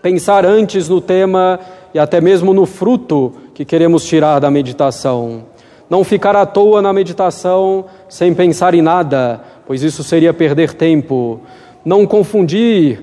pensar 0.00 0.46
antes 0.46 0.88
no 0.88 1.00
tema 1.00 1.58
e 1.96 1.98
até 1.98 2.20
mesmo 2.20 2.52
no 2.52 2.66
fruto 2.66 3.32
que 3.54 3.64
queremos 3.64 4.04
tirar 4.04 4.38
da 4.38 4.50
meditação. 4.50 5.44
Não 5.88 6.04
ficar 6.04 6.36
à 6.36 6.44
toa 6.44 6.82
na 6.82 6.92
meditação 6.92 7.86
sem 8.06 8.34
pensar 8.34 8.74
em 8.74 8.82
nada, 8.82 9.40
pois 9.66 9.82
isso 9.82 10.04
seria 10.04 10.34
perder 10.34 10.74
tempo. 10.74 11.40
Não 11.82 12.04
confundir 12.04 13.02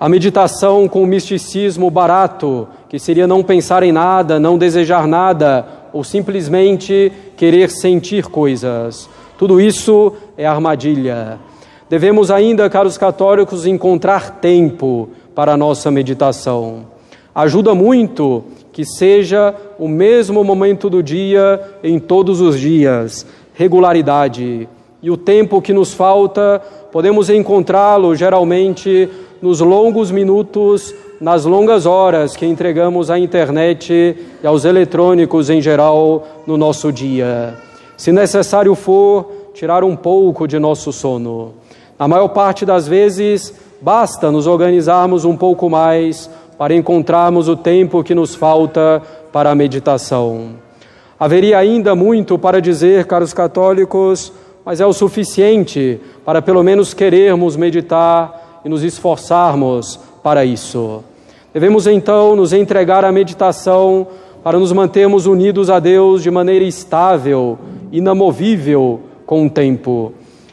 a 0.00 0.08
meditação 0.08 0.88
com 0.88 1.00
o 1.00 1.06
misticismo 1.06 1.88
barato, 1.88 2.66
que 2.88 2.98
seria 2.98 3.24
não 3.24 3.40
pensar 3.44 3.84
em 3.84 3.92
nada, 3.92 4.40
não 4.40 4.58
desejar 4.58 5.06
nada, 5.06 5.64
ou 5.92 6.02
simplesmente 6.02 7.12
querer 7.36 7.70
sentir 7.70 8.24
coisas. 8.24 9.08
Tudo 9.38 9.60
isso 9.60 10.12
é 10.36 10.44
armadilha. 10.44 11.38
Devemos 11.88 12.32
ainda, 12.32 12.68
caros 12.68 12.98
católicos, 12.98 13.64
encontrar 13.64 14.40
tempo 14.40 15.08
para 15.36 15.52
a 15.52 15.56
nossa 15.56 15.88
meditação. 15.88 16.95
Ajuda 17.36 17.74
muito 17.74 18.44
que 18.72 18.82
seja 18.82 19.54
o 19.78 19.86
mesmo 19.86 20.42
momento 20.42 20.88
do 20.88 21.02
dia 21.02 21.60
em 21.84 21.98
todos 21.98 22.40
os 22.40 22.58
dias, 22.58 23.26
regularidade. 23.52 24.66
E 25.02 25.10
o 25.10 25.18
tempo 25.18 25.60
que 25.60 25.74
nos 25.74 25.92
falta, 25.92 26.62
podemos 26.90 27.28
encontrá-lo 27.28 28.16
geralmente 28.16 29.06
nos 29.42 29.60
longos 29.60 30.10
minutos, 30.10 30.94
nas 31.20 31.44
longas 31.44 31.84
horas 31.84 32.34
que 32.34 32.46
entregamos 32.46 33.10
à 33.10 33.18
internet 33.18 34.16
e 34.42 34.46
aos 34.46 34.64
eletrônicos 34.64 35.50
em 35.50 35.60
geral 35.60 36.26
no 36.46 36.56
nosso 36.56 36.90
dia. 36.90 37.52
Se 37.98 38.12
necessário 38.12 38.74
for, 38.74 39.30
tirar 39.52 39.84
um 39.84 39.94
pouco 39.94 40.48
de 40.48 40.58
nosso 40.58 40.90
sono. 40.90 41.52
Na 41.98 42.08
maior 42.08 42.28
parte 42.28 42.64
das 42.64 42.88
vezes, 42.88 43.54
basta 43.78 44.30
nos 44.30 44.46
organizarmos 44.46 45.26
um 45.26 45.36
pouco 45.36 45.68
mais 45.68 46.30
para 46.58 46.74
encontrarmos 46.74 47.48
o 47.48 47.56
tempo 47.56 48.02
que 48.02 48.14
nos 48.14 48.34
falta 48.34 49.02
para 49.32 49.50
a 49.50 49.54
meditação. 49.54 50.50
Haveria 51.18 51.58
ainda 51.58 51.94
muito 51.94 52.38
para 52.38 52.60
dizer, 52.60 53.06
caros 53.06 53.32
católicos, 53.32 54.32
mas 54.64 54.80
é 54.80 54.86
o 54.86 54.92
suficiente 54.92 56.00
para 56.24 56.42
pelo 56.42 56.62
menos 56.62 56.92
querermos 56.92 57.56
meditar 57.56 58.60
e 58.64 58.68
nos 58.68 58.82
esforçarmos 58.82 59.98
para 60.22 60.44
isso. 60.44 61.04
Devemos 61.54 61.86
então 61.86 62.36
nos 62.36 62.52
entregar 62.52 63.04
à 63.04 63.12
meditação 63.12 64.06
para 64.42 64.58
nos 64.58 64.72
mantermos 64.72 65.26
unidos 65.26 65.70
a 65.70 65.78
Deus 65.78 66.22
de 66.22 66.30
maneira 66.30 66.64
estável, 66.64 67.58
inamovível 67.90 69.00
com 69.24 69.46
o 69.46 69.50
tempo. 69.50 70.12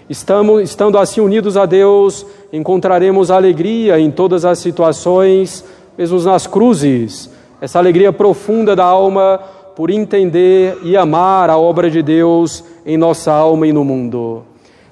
Estamos, 0.09 0.61
estando 0.63 0.97
assim 0.97 1.21
unidos 1.21 1.57
a 1.57 1.65
Deus, 1.65 2.25
encontraremos 2.51 3.31
alegria 3.31 3.99
em 3.99 4.11
todas 4.11 4.45
as 4.45 4.59
situações, 4.59 5.65
mesmo 5.97 6.19
nas 6.21 6.47
cruzes, 6.47 7.29
essa 7.61 7.79
alegria 7.79 8.11
profunda 8.11 8.75
da 8.75 8.85
alma 8.85 9.39
por 9.75 9.89
entender 9.89 10.77
e 10.83 10.95
amar 10.95 11.49
a 11.49 11.57
obra 11.57 11.89
de 11.89 12.01
Deus 12.01 12.63
em 12.85 12.97
nossa 12.97 13.31
alma 13.31 13.67
e 13.67 13.73
no 13.73 13.83
mundo. 13.83 14.43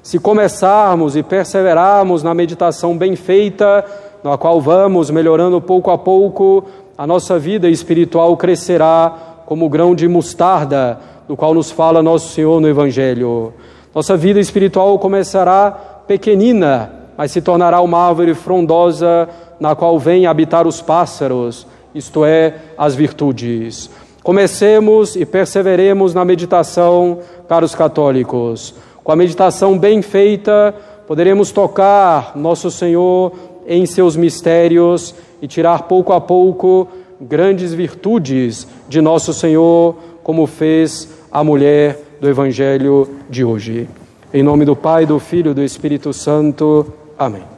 Se 0.01 0.17
começarmos 0.19 1.15
e 1.15 1.21
perseverarmos 1.21 2.23
na 2.23 2.33
meditação 2.33 2.97
bem 2.97 3.15
feita, 3.15 3.85
na 4.23 4.37
qual 4.37 4.59
vamos 4.59 5.09
melhorando 5.09 5.61
pouco 5.61 5.91
a 5.91 5.97
pouco, 5.97 6.63
a 6.97 7.05
nossa 7.05 7.37
vida 7.37 7.69
espiritual 7.69 8.35
crescerá 8.37 9.43
como 9.45 9.65
o 9.65 9.69
grão 9.69 9.93
de 9.93 10.07
mostarda, 10.07 10.99
do 11.27 11.35
qual 11.35 11.53
nos 11.53 11.69
fala 11.69 12.01
nosso 12.01 12.29
Senhor 12.29 12.59
no 12.59 12.67
Evangelho. 12.67 13.53
Nossa 13.93 14.15
vida 14.15 14.39
espiritual 14.39 14.97
começará 14.97 15.71
pequenina, 16.07 16.91
mas 17.17 17.31
se 17.31 17.41
tornará 17.41 17.81
uma 17.81 17.97
árvore 17.97 18.33
frondosa 18.33 19.29
na 19.61 19.75
qual 19.75 19.99
vêm 19.99 20.25
habitar 20.25 20.65
os 20.65 20.81
pássaros, 20.81 21.67
isto 21.93 22.25
é, 22.25 22.55
as 22.75 22.95
virtudes. 22.95 23.91
Comecemos 24.23 25.15
e 25.15 25.23
perseveremos 25.23 26.15
na 26.15 26.25
meditação, 26.25 27.19
caros 27.47 27.75
católicos. 27.75 28.73
Com 29.03 29.11
a 29.11 29.15
meditação 29.15 29.77
bem 29.77 30.01
feita, 30.01 30.73
poderemos 31.05 31.51
tocar 31.51 32.35
nosso 32.35 32.71
Senhor 32.71 33.33
em 33.67 33.85
seus 33.85 34.15
mistérios 34.15 35.13
e 35.39 35.47
tirar 35.47 35.83
pouco 35.83 36.11
a 36.11 36.19
pouco 36.19 36.87
grandes 37.19 37.71
virtudes 37.71 38.67
de 38.89 38.99
nosso 38.99 39.31
Senhor, 39.31 39.95
como 40.23 40.47
fez 40.47 41.07
a 41.31 41.43
mulher 41.43 41.99
do 42.19 42.27
Evangelho 42.27 43.07
de 43.29 43.45
hoje. 43.45 43.87
Em 44.33 44.41
nome 44.41 44.65
do 44.65 44.75
Pai, 44.75 45.05
do 45.05 45.19
Filho 45.19 45.51
e 45.51 45.53
do 45.53 45.61
Espírito 45.61 46.11
Santo. 46.13 46.91
Amém. 47.15 47.50